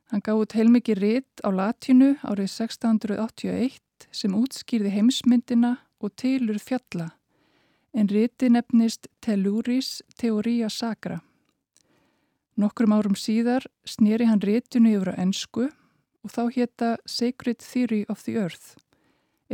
Hann 0.09 0.23
gaf 0.25 0.39
út 0.41 0.55
heilmikið 0.57 1.01
ritt 1.03 1.43
á 1.45 1.53
latínu 1.53 2.15
árið 2.25 2.49
1681 2.49 4.07
sem 4.09 4.33
útskýrði 4.33 4.89
heimsmyndina 4.95 5.75
og 6.01 6.15
tilur 6.17 6.57
fjalla, 6.57 7.11
en 7.93 8.09
riti 8.09 8.49
nefnist 8.49 9.05
Telluris 9.21 10.01
Theoria 10.17 10.69
Sacra. 10.69 11.19
Nokkrum 12.57 12.95
árum 12.97 13.13
síðar 13.13 13.67
snýri 13.85 14.25
hann 14.25 14.41
ritinu 14.41 14.95
yfir 14.97 15.13
á 15.13 15.21
ennsku 15.21 15.67
og 16.25 16.33
þá 16.33 16.41
hétta 16.57 16.89
Sacred 17.05 17.61
Theory 17.61 18.01
of 18.09 18.25
the 18.25 18.33
Earth, 18.33 18.79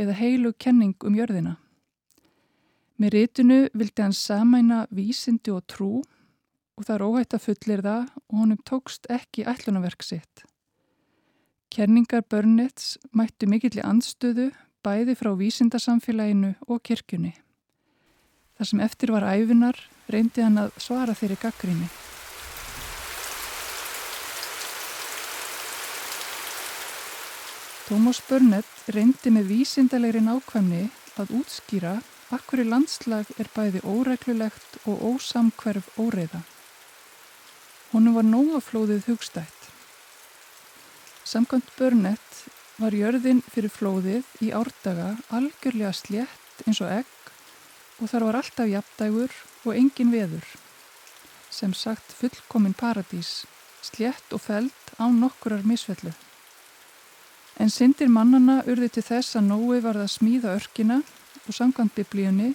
eða 0.00 0.16
heilu 0.16 0.54
kenning 0.56 0.96
um 1.04 1.20
jörðina. 1.20 1.58
Með 3.00 3.14
ritinu 3.16 3.58
vildi 3.72 4.04
hann 4.04 4.16
samæna 4.16 4.86
vísindi 4.92 5.52
og 5.54 5.64
trú 5.70 5.92
og 6.76 6.86
það 6.86 6.94
er 6.96 7.04
óhætt 7.06 7.36
að 7.36 7.44
fullir 7.46 7.84
það 7.84 8.08
og 8.28 8.40
honum 8.40 8.60
tókst 8.68 9.08
ekki 9.12 9.46
ætlunaverk 9.48 10.04
sitt. 10.04 10.44
Kerningar 11.72 12.24
Burnetts 12.28 12.98
mættu 13.16 13.48
mikill 13.48 13.78
í 13.78 13.84
andstöðu 13.86 14.50
bæði 14.84 15.16
frá 15.16 15.32
vísindasamfélaginu 15.38 16.54
og 16.68 16.82
kirkjunni. 16.84 17.32
Þar 18.58 18.68
sem 18.68 18.82
eftir 18.84 19.12
var 19.14 19.24
æfinar 19.24 19.78
reyndi 20.12 20.44
hann 20.44 20.60
að 20.60 20.74
svara 20.82 21.14
þeirri 21.16 21.38
gaggríni. 21.40 21.88
Thomas 27.88 28.20
Burnett 28.28 28.92
reyndi 28.94 29.32
með 29.32 29.48
vísindalegri 29.52 30.20
nákvæmni 30.24 30.86
að 31.20 31.32
útskýra 31.40 31.96
Akkur 32.32 32.62
í 32.62 32.64
landslag 32.64 33.28
er 33.36 33.48
bæði 33.52 33.82
óreglulegt 33.84 34.78
og 34.88 35.02
ósamkverf 35.04 35.90
óreiða. 36.00 36.40
Honum 37.92 38.16
var 38.16 38.24
nóaflóðið 38.24 39.10
hugstætt. 39.10 39.68
Samkvæmt 41.28 41.68
Burnett 41.76 42.40
var 42.80 42.96
jörðin 42.96 43.44
fyrir 43.52 43.72
flóðið 43.74 44.32
í 44.40 44.48
árdaga 44.56 45.10
algjörlega 45.28 45.92
slétt 45.92 46.64
eins 46.64 46.80
og 46.80 46.94
egg 47.02 47.12
og 48.00 48.08
þar 48.08 48.28
var 48.30 48.40
alltaf 48.40 48.70
jafndægur 48.70 49.38
og 49.66 49.76
engin 49.76 50.16
veður. 50.16 50.46
Sem 51.52 51.76
sagt 51.76 52.16
fullkomin 52.16 52.72
paradís, 52.72 53.42
slétt 53.84 54.32
og 54.32 54.40
feld 54.40 54.94
á 54.96 55.04
nokkurar 55.12 55.68
misfellu. 55.68 56.16
En 57.60 57.68
syndir 57.68 58.08
mannana 58.08 58.62
urði 58.64 58.88
til 58.96 59.04
þess 59.04 59.36
að 59.36 59.50
Nói 59.52 59.82
varð 59.84 60.06
að 60.06 60.14
smíða 60.16 60.56
örkina 60.56 61.04
og 61.04 61.21
samkvæmt 61.50 61.96
biblíunni 61.96 62.52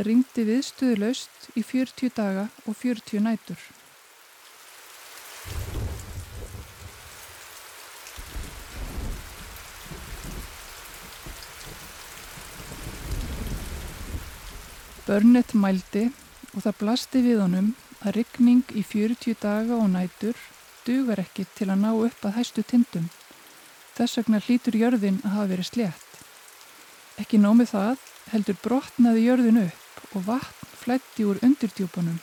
ringdi 0.00 0.46
viðstuðlaust 0.48 1.50
í 1.58 1.62
40 1.66 2.14
daga 2.16 2.46
og 2.64 2.76
40 2.78 3.20
nætur. 3.26 3.60
Burnett 15.04 15.52
mældi 15.58 16.06
og 16.54 16.62
það 16.62 16.76
blasti 16.78 17.20
við 17.24 17.40
honum 17.42 17.72
að 18.00 18.20
ryggning 18.20 18.62
í 18.78 18.84
40 18.86 19.36
daga 19.42 19.76
og 19.76 19.90
nætur 19.90 20.38
dugar 20.86 21.20
ekki 21.20 21.44
til 21.58 21.68
að 21.68 21.82
ná 21.82 21.90
upp 21.92 22.24
að 22.24 22.36
hæstu 22.38 22.62
tindum. 22.62 23.08
Þess 23.98 24.20
vegna 24.20 24.40
hlýtur 24.40 24.78
jörðin 24.78 25.18
að 25.24 25.34
hafa 25.34 25.50
verið 25.50 25.68
slétt. 25.68 26.20
Ekki 27.20 27.40
nómið 27.42 27.74
það 27.74 28.06
heldur 28.30 28.58
brotnaði 28.62 29.26
jörðin 29.26 29.62
upp 29.66 30.16
og 30.16 30.26
vatn 30.26 30.60
flætti 30.80 31.26
úr 31.28 31.40
undirdjúpunum. 31.44 32.20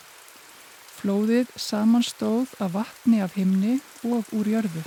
Flóðið 0.97 1.51
samanstóð 1.61 2.55
af 2.63 2.73
vatni 2.73 3.19
af 3.21 3.35
himni 3.37 3.77
og 4.07 4.25
úr 4.33 4.49
jörðu. 4.49 4.81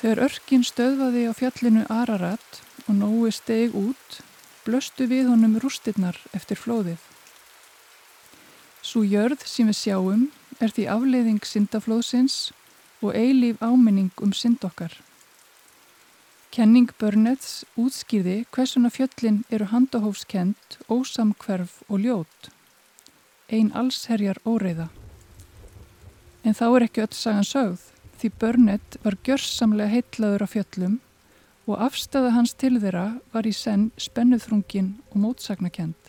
Þegar 0.00 0.22
örkin 0.30 0.64
stöðvaði 0.64 1.26
á 1.28 1.32
fjallinu 1.36 1.84
Ararat 1.92 2.62
og 2.86 2.94
Nói 2.96 3.34
steg 3.36 3.76
út, 3.76 4.20
blöstu 4.64 5.04
við 5.10 5.28
honum 5.28 5.58
rústirnar 5.60 6.16
eftir 6.32 6.56
flóðið. 6.56 7.02
Svo 8.80 9.04
jörð 9.04 9.44
sem 9.44 9.68
við 9.68 9.76
sjáum 9.82 10.24
er 10.58 10.72
því 10.72 10.88
afleiðing 10.96 11.44
syndaflóðsins 11.44 12.38
og 13.04 13.12
eilíf 13.12 13.60
áminning 13.60 14.10
um 14.24 14.32
synd 14.32 14.64
okkar. 14.64 14.96
Kenning 16.50 16.90
Burnets 16.98 17.60
útskýði 17.78 18.40
hversuna 18.50 18.88
fjöllin 18.90 19.44
eru 19.54 19.68
handahófskend, 19.70 20.80
ósamkverf 20.90 21.76
og 21.86 22.00
ljót. 22.02 22.48
Ein 23.46 23.68
allsherjar 23.70 24.40
óreiða. 24.42 24.88
En 26.42 26.56
þá 26.58 26.64
er 26.66 26.84
ekki 26.88 27.04
öll 27.04 27.14
sagan 27.14 27.46
sögð 27.46 27.84
því 28.18 28.30
Burnett 28.42 28.98
var 29.04 29.14
gjörsamlega 29.22 29.92
heitlaður 29.92 30.42
af 30.48 30.56
fjöllum 30.56 30.96
og 31.70 31.84
afstæða 31.86 32.32
hans 32.34 32.56
til 32.58 32.80
þeirra 32.82 33.04
var 33.30 33.46
í 33.46 33.52
senn 33.54 33.92
spennuþrungin 33.94 34.96
og 35.12 35.20
mótsagnakend. 35.22 36.00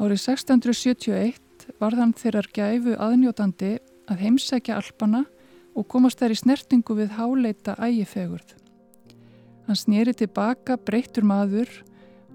Árið 0.00 0.22
1671 0.32 1.68
var 1.76 1.98
þann 1.98 2.16
þeirrar 2.16 2.48
gæfu 2.56 2.96
aðnjótandi 2.96 3.74
að 4.08 4.24
heimsækja 4.24 4.80
alpana 4.80 5.26
og 5.76 5.90
komast 5.92 6.24
þær 6.24 6.32
í 6.32 6.40
snertingu 6.40 6.96
við 7.02 7.12
háleita 7.20 7.76
ægifegurð. 7.76 8.57
Hann 9.68 9.76
snýri 9.76 10.14
tilbaka 10.16 10.78
breyttur 10.80 11.26
maður 11.28 11.68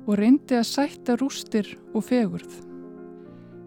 og 0.05 0.19
reyndi 0.19 0.53
að 0.53 0.67
sætta 0.69 1.15
rústir 1.17 1.65
og 1.97 2.03
fegurð. 2.05 2.59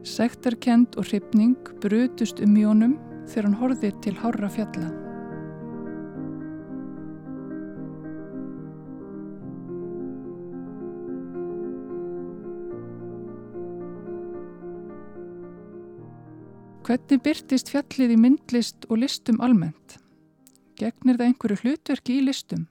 Sektarkend 0.07 0.95
og 0.95 1.09
hrifning 1.09 1.57
brutust 1.83 2.39
um 2.45 2.55
jónum 2.55 2.95
þegar 3.27 3.49
hann 3.49 3.57
horði 3.59 3.91
til 4.05 4.13
hárra 4.21 4.51
fjalla. 4.55 4.93
Hvernig 16.87 17.27
byrtist 17.27 17.75
fjallið 17.75 18.15
í 18.15 18.23
myndlist 18.29 18.87
og 18.87 19.03
listum 19.03 19.43
almennt? 19.43 19.99
Gegnir 20.79 21.19
það 21.19 21.33
einhverju 21.33 21.63
hlutverki 21.65 22.21
í 22.21 22.25
listum? 22.31 22.69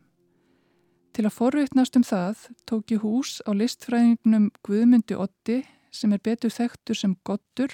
Til 1.16 1.24
að 1.24 1.32
forvittnast 1.32 1.96
um 1.96 2.04
það 2.04 2.42
tók 2.68 2.92
ég 2.92 3.04
hús 3.06 3.38
á 3.48 3.56
listfræðingnum 3.56 4.50
Guðmundi 4.68 5.16
Otti 5.16 5.62
sem 5.96 6.12
er 6.12 6.20
betur 6.20 6.52
þekktur 6.52 6.98
sem 7.00 7.14
Gottur 7.24 7.72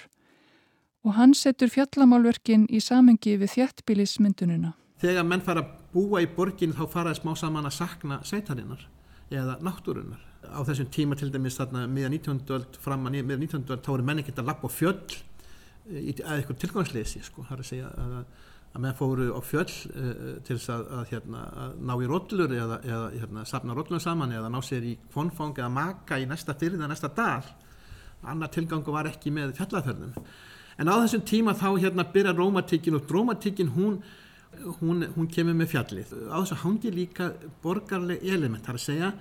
og 1.01 1.15
hann 1.17 1.33
setur 1.33 1.71
fjallamálverkin 1.73 2.67
í 2.69 2.77
samengi 2.85 3.33
við 3.41 3.55
þjættbílismyndunina. 3.55 4.75
Þegar 5.01 5.25
menn 5.25 5.41
fara 5.41 5.63
að 5.63 5.71
búa 5.95 6.21
í 6.21 6.29
borgin 6.29 6.75
þá 6.77 6.83
fara 6.93 7.15
smá 7.17 7.33
saman 7.33 7.65
að 7.65 7.79
sakna 7.79 8.19
sveitarinnar 8.21 8.85
eða 9.33 9.57
náttúrunnar. 9.65 10.21
Á 10.45 10.61
þessum 10.67 10.93
tíma 10.93 11.17
til 11.17 11.31
dæmis 11.33 11.57
þarna 11.57 11.87
miða 11.89 12.13
19. 12.13 12.45
öld 12.53 12.77
fram 12.83 13.09
að 13.09 13.17
miða 13.23 13.41
19. 13.41 13.65
öld 13.73 13.81
þá 13.81 13.91
eru 13.95 14.05
menn 14.05 14.21
ekkert 14.21 14.43
að 14.43 14.51
lappa 14.51 14.69
á 14.69 14.77
fjöll 14.77 15.17
í, 15.89 16.13
að 16.21 16.37
eitthvað 16.37 16.61
tilgangsleysi 16.61 17.23
sko. 17.25 17.47
Það 17.49 17.57
er 17.57 17.65
að 17.65 17.71
segja 17.71 17.91
að, 18.05 18.17
að 18.71 18.83
menn 18.85 18.95
fóru 18.95 19.27
á 19.35 19.39
fjöll 19.43 19.67
uh, 19.67 20.37
til 20.47 20.55
þess 20.55 20.71
að, 20.71 20.85
að, 20.97 21.03
hérna, 21.11 21.41
að 21.63 21.73
ná 21.89 21.93
í 21.97 22.07
rótlur 22.11 22.53
eða, 22.55 22.77
eða 22.87 23.09
hérna, 23.17 23.43
sapna 23.49 23.75
rótlur 23.75 24.03
saman 24.03 24.31
eða 24.37 24.51
ná 24.53 24.59
sér 24.63 24.87
í 24.87 24.95
kvonfang 25.11 25.59
eða 25.59 25.73
maka 25.75 26.19
í 26.21 26.27
næsta 26.29 26.55
fyrrið 26.55 26.79
eða 26.79 26.93
næsta 26.93 27.11
dal. 27.17 27.43
Annar 28.31 28.51
tilgangu 28.53 28.93
var 28.93 29.09
ekki 29.09 29.33
með 29.33 29.55
fjallaferðum. 29.57 30.15
En 30.79 30.89
á 30.89 30.95
þessum 31.03 31.25
tíma 31.27 31.55
þá 31.57 31.67
hérna 31.81 32.07
byrja 32.13 32.33
rómatíkin 32.37 32.95
og 32.97 33.11
rómatíkin 33.11 33.73
hún, 33.75 33.99
hún, 34.79 35.05
hún 35.17 35.29
kemur 35.29 35.57
með 35.57 35.73
fjallið. 35.75 36.15
Á 36.31 36.37
þessu 36.39 36.61
hangi 36.63 36.93
líka 36.95 37.31
borgarleg 37.63 38.23
element, 38.23 38.63
það 38.63 38.73
er 38.73 38.79
að 38.79 38.85
segja 38.85 39.13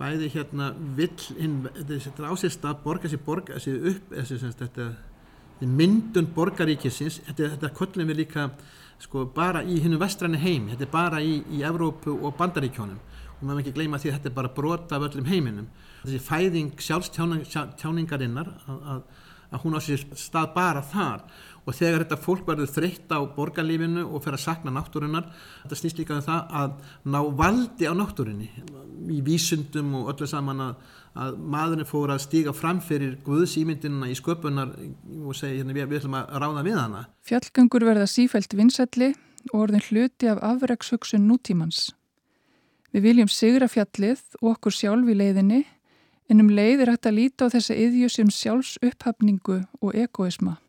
bæði 0.00 0.30
hérna 0.32 0.70
vill 0.96 1.36
inn, 1.36 1.60
þetta 1.76 2.22
er 2.22 2.30
ásist 2.32 2.64
að 2.64 2.78
borga 2.86 3.10
sér 3.12 3.20
borga 3.24 3.60
sér 3.60 3.82
upp, 3.92 4.14
þessi, 4.14 4.38
þetta 4.62 4.86
myndun 5.68 6.30
borgaríkisins, 6.34 7.20
þetta, 7.28 7.54
þetta 7.56 7.72
kollum 7.76 8.12
við 8.12 8.22
líka 8.24 8.50
sko 9.00 9.24
bara 9.34 9.62
í 9.64 9.78
hinnum 9.80 10.00
vestræni 10.00 10.40
heimi, 10.40 10.74
þetta 10.74 10.86
er 10.86 10.92
bara 10.92 11.22
í, 11.24 11.40
í 11.56 11.62
Evrópu 11.66 12.16
og 12.20 12.36
Bandaríkjónum 12.38 13.00
og 13.40 13.46
maður 13.48 13.62
ekki 13.62 13.76
gleyma 13.78 14.00
því 14.00 14.10
að 14.10 14.18
þetta 14.18 14.30
er 14.30 14.36
bara 14.36 14.52
brota 14.52 14.96
af 14.98 15.06
öllum 15.06 15.28
heiminum. 15.30 15.68
Þessi 16.02 16.18
fæðing 16.20 16.82
sjálfstjáningarinnar 16.84 18.50
að, 18.68 18.80
að 18.94 19.02
að 19.50 19.64
hún 19.64 19.76
á 19.76 19.80
sér 19.82 20.02
stað 20.18 20.52
bara 20.54 20.82
þar 20.86 21.24
og 21.66 21.76
þegar 21.76 22.04
þetta 22.04 22.18
fólk 22.22 22.46
verður 22.48 22.70
þreytt 22.70 23.12
á 23.12 23.18
borgarlífinu 23.34 24.06
og 24.06 24.22
fer 24.24 24.36
að 24.36 24.44
sakna 24.44 24.72
náttúrunar 24.74 25.28
þetta 25.64 25.78
snýst 25.78 26.00
líka 26.00 26.16
um 26.16 26.24
það 26.24 26.54
að 26.60 26.76
ná 27.12 27.18
valdi 27.40 27.90
á 27.90 27.94
náttúrunni 27.98 28.48
í 29.10 29.20
vísundum 29.26 29.92
og 30.00 30.12
öllu 30.14 30.28
saman 30.30 30.64
að, 30.68 30.74
að 31.18 31.40
maðurinn 31.52 31.88
fór 31.88 32.12
að 32.14 32.22
stíga 32.26 32.54
fram 32.54 32.78
fyrir 32.84 33.16
Guðsýmyndinuna 33.26 34.10
í 34.10 34.18
sköpunar 34.18 34.74
og 35.24 35.34
segja 35.38 35.60
hérna 35.60 35.74
við, 35.74 35.88
við 35.90 36.02
ætlum 36.02 36.18
að 36.20 36.36
ráða 36.44 36.66
við 36.66 36.78
hana. 36.78 37.02
Fjallgöngur 37.26 37.86
verða 37.88 38.06
sífælt 38.10 38.54
vinsætli 38.54 39.10
og 39.50 39.56
orðin 39.64 39.86
hluti 39.88 40.30
af 40.30 40.42
afregshugsun 40.52 41.26
nútímans. 41.26 41.90
Við 42.94 43.06
viljum 43.06 43.30
sigra 43.30 43.68
fjallið 43.70 44.22
og 44.40 44.54
okkur 44.54 44.74
sjálf 44.74 45.10
í 45.10 45.18
leiðinni 45.18 45.64
En 46.30 46.38
um 46.38 46.50
leið 46.54 46.84
er 46.84 46.92
hægt 46.92 47.08
að 47.10 47.16
líta 47.16 47.46
á 47.50 47.52
þessa 47.56 47.74
yðju 47.74 48.08
sem 48.14 48.28
sjálfs 48.30 48.76
upphafningu 48.86 49.64
og 49.82 49.96
egoisma. 49.98 50.60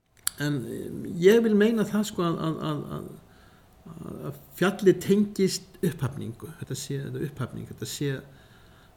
En 0.41 0.57
ég 1.21 1.43
vil 1.45 1.53
meina 1.57 1.85
það 1.85 2.07
sko 2.09 2.23
að, 2.25 2.39
að, 2.47 2.79
að, 2.95 3.11
að 4.31 4.39
fjalli 4.57 4.95
tengist 5.03 5.77
upphafningu, 5.85 6.49
þetta 6.63 6.77
sé 6.81 6.97
upphafning, 7.11 7.67
þetta 7.69 7.89
sé 7.91 8.15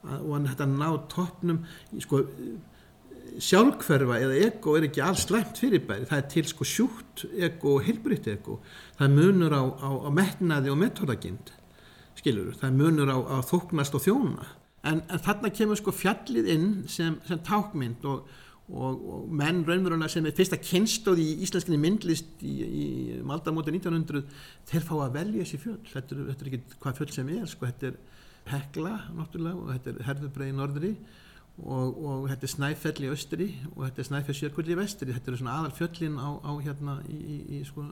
og 0.05 0.47
þetta 0.49 0.69
ná 0.71 0.89
toppnum, 1.13 1.65
sko 2.03 2.23
sjálfkverfa 3.43 4.19
eða 4.23 4.39
ego 4.47 4.77
er 4.79 4.87
ekki 4.89 5.03
alls 5.03 5.25
slæmt 5.27 5.59
fyrirbæri, 5.59 6.07
það 6.11 6.21
er 6.21 6.29
til 6.31 6.47
sko 6.51 6.67
sjúkt 6.69 7.25
ego 7.35 7.79
og 7.79 7.87
heilbrytt 7.87 8.29
ego, 8.31 8.61
það 8.99 9.17
munur 9.17 9.57
á, 9.57 9.63
á, 9.65 9.91
á 10.07 10.11
metnaði 10.15 10.71
og 10.71 10.79
metódagind, 10.83 11.51
skilur, 12.21 12.55
það 12.61 12.79
munur 12.79 13.11
á, 13.11 13.19
á 13.19 13.39
þóknast 13.47 13.99
og 13.99 14.05
þjóna. 14.07 14.47
En, 14.85 15.03
en 15.09 15.23
þarna 15.25 15.51
kemur 15.55 15.81
sko 15.81 15.95
fjallið 15.97 16.49
inn 16.55 16.73
sem, 16.93 17.17
sem 17.27 17.41
tákmynd 17.47 18.05
og, 18.07 18.29
og, 18.69 19.05
og 19.17 19.29
menn 19.33 19.63
raunverulega 19.67 20.13
sem 20.13 20.27
er 20.29 20.37
fyrsta 20.37 20.61
kynstóð 20.61 21.23
í 21.25 21.29
íslenskinni 21.47 21.81
myndlist 21.81 22.45
í, 22.45 22.55
í 22.65 22.89
maldamóti 23.25 23.73
1900 23.73 24.27
þeir 24.69 24.85
fá 24.85 24.95
að 24.99 25.17
velja 25.17 25.47
þessi 25.47 25.63
fjöll. 25.63 25.81
Þetta 25.89 26.15
er, 26.19 26.27
þetta 26.31 26.45
er 26.45 26.51
ekki 26.53 26.83
hvað 26.85 27.01
fjöll 27.01 27.15
sem 27.17 27.33
er 27.39 27.49
sko, 27.49 27.71
þetta 27.71 27.91
er 27.91 27.99
Hekla 28.49 28.95
náttúrulega 29.17 29.61
og 29.61 29.71
þetta 29.73 29.93
er 29.93 30.09
Herðubreið 30.09 30.51
í 30.53 30.57
norðri 30.59 30.91
og, 31.63 31.95
og 31.95 32.27
þetta 32.33 32.49
er 32.49 32.53
Snæfell 32.53 32.99
í 33.07 33.13
austri 33.13 33.49
og 33.75 33.87
þetta 33.87 34.03
er 34.03 34.09
Snæfell 34.11 34.37
Sjörgull 34.41 34.69
í 34.75 34.79
vestri. 34.79 35.15
Þetta 35.15 35.33
eru 35.33 35.41
svona 35.41 35.57
aðal 35.61 35.77
fjöllin 35.79 36.19
á, 36.21 36.29
á 36.45 36.53
hérna 36.65 36.99
í, 37.09 37.19
í, 37.21 37.39
í 37.59 37.63
sko 37.69 37.89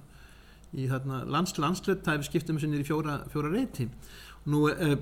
í 0.73 0.89
hérna 0.89 1.23
lands, 1.29 1.55
landslöld 1.61 2.03
það 2.05 2.15
er 2.15 2.23
við 2.23 2.29
skiptum 2.31 2.59
þessu 2.59 2.71
nýri 2.73 2.87
fjóra, 2.89 3.19
fjóra 3.33 3.51
reyti 3.53 3.89
nú 4.49 4.65
uh, 4.71 4.95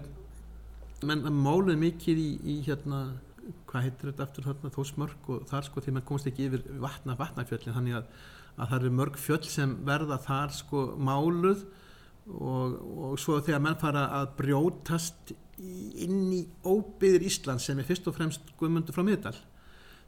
menn 1.06 1.26
máluð 1.40 1.78
mikið 1.80 2.20
í, 2.20 2.30
í 2.42 2.56
hérna 2.66 3.04
hvað 3.70 3.86
heitir 3.86 4.10
þetta 4.10 4.26
aftur 4.26 4.48
þarna, 4.48 4.72
þósmörk 4.74 5.30
og 5.32 5.44
þar 5.50 5.66
sko 5.66 5.82
því 5.82 5.94
maður 5.94 6.08
komast 6.10 6.30
ekki 6.30 6.48
yfir 6.48 6.64
vatna, 6.82 7.16
vatnafjöllin 7.18 7.76
þannig 7.76 8.00
að, 8.00 8.10
að 8.56 8.72
það 8.72 8.76
eru 8.80 8.92
mörg 8.98 9.20
fjöll 9.20 9.46
sem 9.46 9.76
verða 9.86 10.18
þar 10.26 10.54
sko 10.58 10.84
máluð 10.98 11.64
og, 12.38 12.76
og 13.10 13.20
svo 13.20 13.40
þegar 13.44 13.62
menn 13.64 13.78
fara 13.80 14.06
að 14.20 14.34
brjótast 14.40 15.34
inn 15.60 16.30
í 16.32 16.40
óbyðir 16.64 17.26
Ísland 17.28 17.62
sem 17.62 17.78
er 17.80 17.88
fyrst 17.88 18.08
og 18.08 18.16
fremst 18.16 18.52
Guðmundur 18.60 18.96
frá 18.96 19.04
Miðdal 19.04 19.36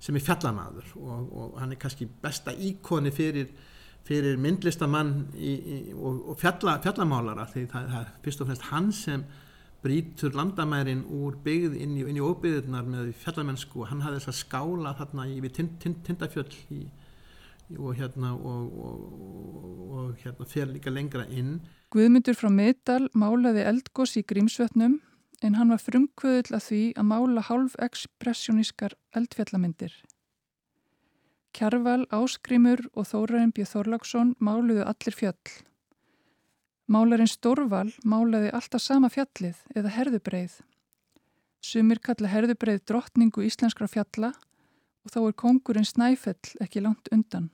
sem 0.02 0.16
er 0.18 0.24
fjallamaður 0.24 0.94
og, 0.98 1.28
og 1.30 1.60
hann 1.60 1.74
er 1.74 1.80
kannski 1.82 2.08
besta 2.22 2.54
íkoni 2.54 3.12
fyrir, 3.14 3.52
fyrir 4.06 4.40
myndlistamann 4.40 5.12
í, 5.36 5.52
í, 5.52 5.78
og, 5.94 6.24
og 6.32 6.40
fjalla, 6.40 6.78
fjallamálara 6.82 7.46
því 7.52 7.66
það, 7.70 7.90
það 7.92 8.00
er 8.00 8.14
fyrst 8.24 8.42
og 8.42 8.50
fremst 8.50 8.68
hann 8.72 8.90
sem 8.96 9.26
brýtur 9.82 10.34
landamærin 10.38 11.04
úr 11.10 11.36
byggð 11.42 11.76
inn 11.82 11.94
í, 11.98 12.06
í 12.06 12.22
óbyggðunar 12.22 12.88
með 12.88 13.12
fjallamennsku 13.22 13.82
og 13.82 13.92
hann 13.92 14.02
hafði 14.06 14.22
þess 14.22 14.32
að 14.32 14.40
skála 14.40 14.96
þarna 14.98 15.28
við 15.32 15.54
tind, 15.58 15.78
tind, 15.82 16.02
tindafjöll 16.06 16.50
og 17.78 17.94
hérna 17.98 18.34
og, 18.34 18.74
og, 18.82 20.10
hérna 20.22 20.48
fer 20.48 20.70
líka 20.70 20.92
lengra 20.92 21.26
inn 21.30 21.60
Guðmundur 21.93 22.32
frá 22.32 22.49
Miðdal 22.49 23.11
málaði 23.12 23.66
eldgós 23.68 24.14
í 24.16 24.22
Grímsvötnum 24.24 24.95
en 25.45 25.57
hann 25.59 25.72
var 25.74 25.82
frumkvöðull 25.82 26.57
að 26.57 26.62
því 26.64 26.80
að 26.97 27.05
mála 27.11 27.43
hálf-ekspressjónískar 27.45 28.95
eldfjallamindir. 29.18 29.93
Kjarval, 31.53 32.07
Áskrimur 32.09 32.86
og 32.97 33.11
Þórarin 33.11 33.53
B. 33.53 33.66
Þorláksson 33.68 34.32
máluðu 34.40 34.86
allir 34.88 35.18
fjöll. 35.18 35.53
Málarinn 36.88 37.28
Stórval 37.28 37.93
málaði 38.09 38.55
alltaf 38.57 38.80
sama 38.80 39.12
fjallið 39.12 39.61
eða 39.76 39.93
herðubreið. 39.93 40.57
Sumir 41.61 42.01
kalla 42.01 42.32
herðubreið 42.32 42.86
drottningu 42.88 43.45
íslenskra 43.45 43.90
fjalla 43.93 44.32
og 45.05 45.12
þá 45.12 45.20
er 45.26 45.40
kongurinn 45.45 45.93
Snæfell 45.93 46.57
ekki 46.64 46.80
langt 46.80 47.12
undan. 47.12 47.53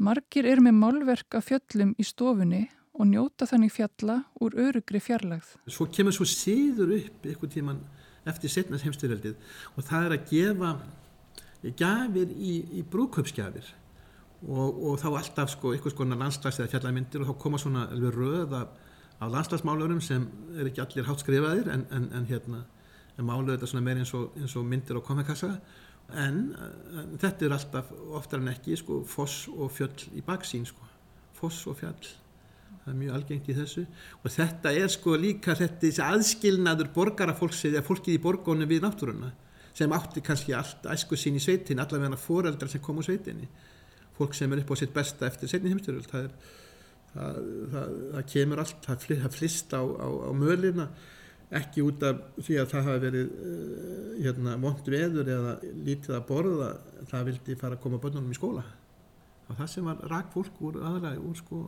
Margir 0.00 0.48
eru 0.48 0.64
með 0.64 0.78
málverk 0.80 1.36
af 1.36 1.50
fjöllum 1.52 1.92
í 2.00 2.08
stofunni 2.08 2.70
og 2.94 3.06
njóta 3.06 3.46
þannig 3.48 3.72
fjalla 3.74 4.20
úr 4.42 4.56
örugri 4.58 5.00
fjarlagð. 5.00 5.56
svo 5.66 5.86
kemur 5.86 6.12
svo 6.12 6.26
síður 6.28 6.96
upp 6.98 7.26
einhvern 7.26 7.52
tíman 7.54 7.82
eftir 8.28 8.52
setnast 8.52 8.84
heimstyrjaldið 8.84 9.36
og 9.76 9.84
það 9.84 10.06
er 10.06 10.16
að 10.16 10.26
gefa 10.30 10.72
gjafir 11.62 12.32
í, 12.34 12.56
í 12.80 12.82
brúköpsgjafir 12.82 13.68
og, 14.48 14.82
og 14.90 14.98
þá 15.00 15.08
alltaf 15.12 15.54
sko 15.54 15.74
einhvers 15.74 15.96
konar 15.96 16.20
landslags 16.20 16.60
eða 16.60 16.72
fjallamyndir 16.74 17.22
og 17.22 17.30
þá 17.30 17.40
koma 17.44 17.60
svona 17.60 17.86
alveg 17.92 18.16
röð 18.16 18.56
af, 18.56 18.76
landslagsmálurum 19.20 20.00
sem 20.00 20.24
er 20.56 20.70
ekki 20.70 20.80
allir 20.80 21.08
hátt 21.08 21.20
skrifaðir 21.20 21.68
en, 21.72 21.84
en, 21.92 22.08
en 22.16 22.28
hérna 22.28 22.64
en 23.20 23.26
máluður 23.28 23.58
þetta 23.58 23.68
svona 23.68 23.84
meir 23.84 24.00
eins 24.00 24.14
og, 24.16 24.30
eins 24.40 24.56
og 24.56 24.64
myndir 24.64 24.96
og 24.96 25.04
komikassa. 25.04 25.50
En 26.16 26.54
þetta 27.20 27.46
er 27.46 27.54
alltaf 27.54 27.90
oftar 28.16 28.40
en 28.40 28.48
ekki 28.54 28.78
sko 28.80 29.02
foss 29.06 29.44
og 29.52 29.70
fjöll 29.76 30.08
í 30.16 30.24
baksín 30.26 30.64
sko. 30.68 30.88
Foss 31.36 31.66
og 31.70 31.78
fjall 31.80 32.08
það 32.84 32.92
er 32.92 32.98
mjög 33.02 33.16
algengt 33.18 33.50
í 33.50 33.56
þessu. 33.58 33.84
Og 34.22 34.34
þetta 34.34 34.72
er 34.76 34.92
sko 34.92 35.16
líka 35.20 35.56
þetta 35.58 35.86
þessi 35.86 36.04
aðskilnaður 36.06 36.90
borgarafólks 36.94 37.64
eða 37.68 37.84
fólkið 37.86 38.16
í 38.16 38.22
borgónu 38.24 38.68
við 38.70 38.86
náttúruna 38.86 39.32
sem 39.76 39.92
átti 39.94 40.22
kannski 40.24 40.54
allt 40.56 40.88
æsku 40.90 41.18
sín 41.18 41.38
í 41.38 41.42
sveitin 41.42 41.80
allavega 41.80 42.18
foreldrar 42.18 42.70
sem 42.72 42.82
kom 42.82 42.98
úr 43.00 43.06
sveitinni. 43.06 43.46
Fólk 44.16 44.34
sem 44.36 44.52
er 44.52 44.64
upp 44.64 44.74
á 44.74 44.76
sitt 44.80 44.92
besta 44.94 45.28
eftir 45.28 45.48
setni 45.48 45.70
heimstyrjöld 45.72 46.10
það, 46.10 46.26
það, 47.14 47.38
það, 47.74 47.94
það 48.16 48.26
kemur 48.34 48.62
allt 48.64 48.82
það, 48.88 49.06
fli, 49.06 49.18
það 49.22 49.38
flist 49.38 49.72
á, 49.76 49.82
á, 49.82 50.08
á 50.28 50.30
mölina 50.36 50.88
ekki 51.60 51.82
út 51.82 52.02
af 52.06 52.18
því 52.38 52.58
að 52.62 52.68
það 52.70 52.88
hafi 52.88 53.02
verið 53.04 53.30
uh, 53.30 54.10
hérna, 54.20 54.56
vond 54.62 54.90
veður 54.94 55.30
eða 55.34 55.54
lítið 55.86 56.16
að 56.18 56.26
borða 56.28 56.68
það 57.10 57.30
vildi 57.30 57.56
fara 57.58 57.78
að 57.78 57.84
koma 57.86 58.02
börnunum 58.02 58.34
í 58.34 58.38
skóla. 58.38 58.66
Og 59.50 59.58
það 59.58 59.70
sem 59.72 59.88
var 59.90 60.04
rak 60.12 60.28
fólk 60.34 60.60
úr 60.66 60.78
aðalega 60.78 61.24
úr 61.26 61.38
sko 61.40 61.64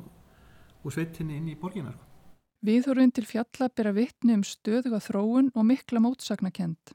úr 0.82 0.94
sveitinni 0.94 1.38
inn 1.38 1.50
í 1.52 1.58
borginar. 1.58 1.96
Viðhorfinn 2.62 3.10
til 3.10 3.26
fjalla 3.26 3.68
bera 3.74 3.90
vittni 3.94 4.36
um 4.36 4.44
stöðuga 4.46 5.00
þróun 5.02 5.50
og 5.54 5.66
mikla 5.66 6.02
mótsagnakend. 6.02 6.94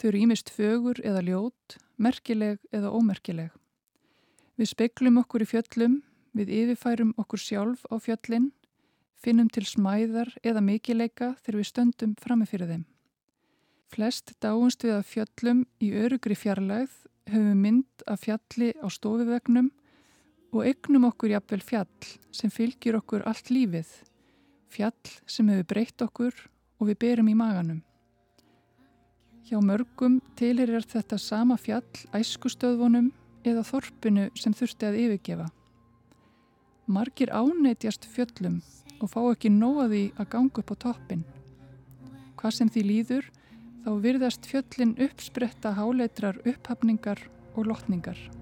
Þau 0.00 0.06
eru 0.10 0.22
ímist 0.24 0.50
fögur 0.50 0.98
eða 1.04 1.22
ljót, 1.22 1.76
merkileg 2.00 2.58
eða 2.74 2.90
ómerkileg. 2.90 3.50
Við 4.58 4.72
speklum 4.72 5.20
okkur 5.22 5.44
í 5.44 5.50
fjöllum, 5.50 6.00
við 6.34 6.50
yfirfærum 6.56 7.12
okkur 7.20 7.42
sjálf 7.42 7.84
á 7.86 8.02
fjöllin, 8.02 8.50
finnum 9.20 9.50
til 9.52 9.66
smæðar 9.68 10.32
eða 10.42 10.64
mikileika 10.64 11.34
þegar 11.44 11.60
við 11.60 11.68
stöndum 11.70 12.16
framifyrir 12.18 12.72
þeim. 12.72 12.86
Flest 13.90 14.34
dáumst 14.42 14.84
við 14.86 14.96
að 14.96 15.08
fjöllum 15.10 15.64
í 15.82 15.90
örugri 15.98 16.36
fjarlægð 16.38 16.96
höfum 17.30 17.62
mynd 17.62 18.04
af 18.10 18.24
fjalli 18.24 18.72
á 18.78 18.86
stofuvegnum 18.90 19.70
og 20.50 20.64
eignum 20.66 21.06
okkur 21.10 21.34
jafnvel 21.34 21.62
fjall 21.62 22.08
sem 22.34 22.50
fylgir 22.50 22.98
okkur 22.98 23.22
allt 23.28 23.52
lífið, 23.52 23.90
fjall 24.70 25.14
sem 25.26 25.48
hefur 25.50 25.68
breytt 25.72 26.02
okkur 26.06 26.34
og 26.80 26.90
við 26.90 26.98
berum 27.04 27.30
í 27.30 27.36
maganum. 27.38 27.80
Hjá 29.46 29.58
mörgum 29.62 30.20
tilherir 30.38 30.84
þetta 30.86 31.18
sama 31.18 31.56
fjall 31.58 32.06
æskustöðvonum 32.14 33.10
eða 33.46 33.64
þorpinu 33.66 34.28
sem 34.38 34.54
þurfti 34.54 34.86
að 34.86 34.98
yfirgefa. 35.04 35.48
Margir 36.90 37.32
ánætjast 37.34 38.06
fjöllum 38.10 38.60
og 39.00 39.10
fá 39.10 39.20
ekki 39.30 39.50
því 39.50 40.02
að 40.18 40.30
ganga 40.30 40.62
upp 40.62 40.70
á 40.74 40.76
toppin. 40.86 41.24
Hvað 42.36 42.56
sem 42.56 42.68
því 42.68 42.82
líður, 42.82 43.30
þá 43.84 43.90
virðast 44.04 44.46
fjöllin 44.46 44.96
uppspretta 44.98 45.72
háleitrar 45.76 46.40
upphafningar 46.44 47.20
og 47.54 47.66
lotningar. 47.66 48.39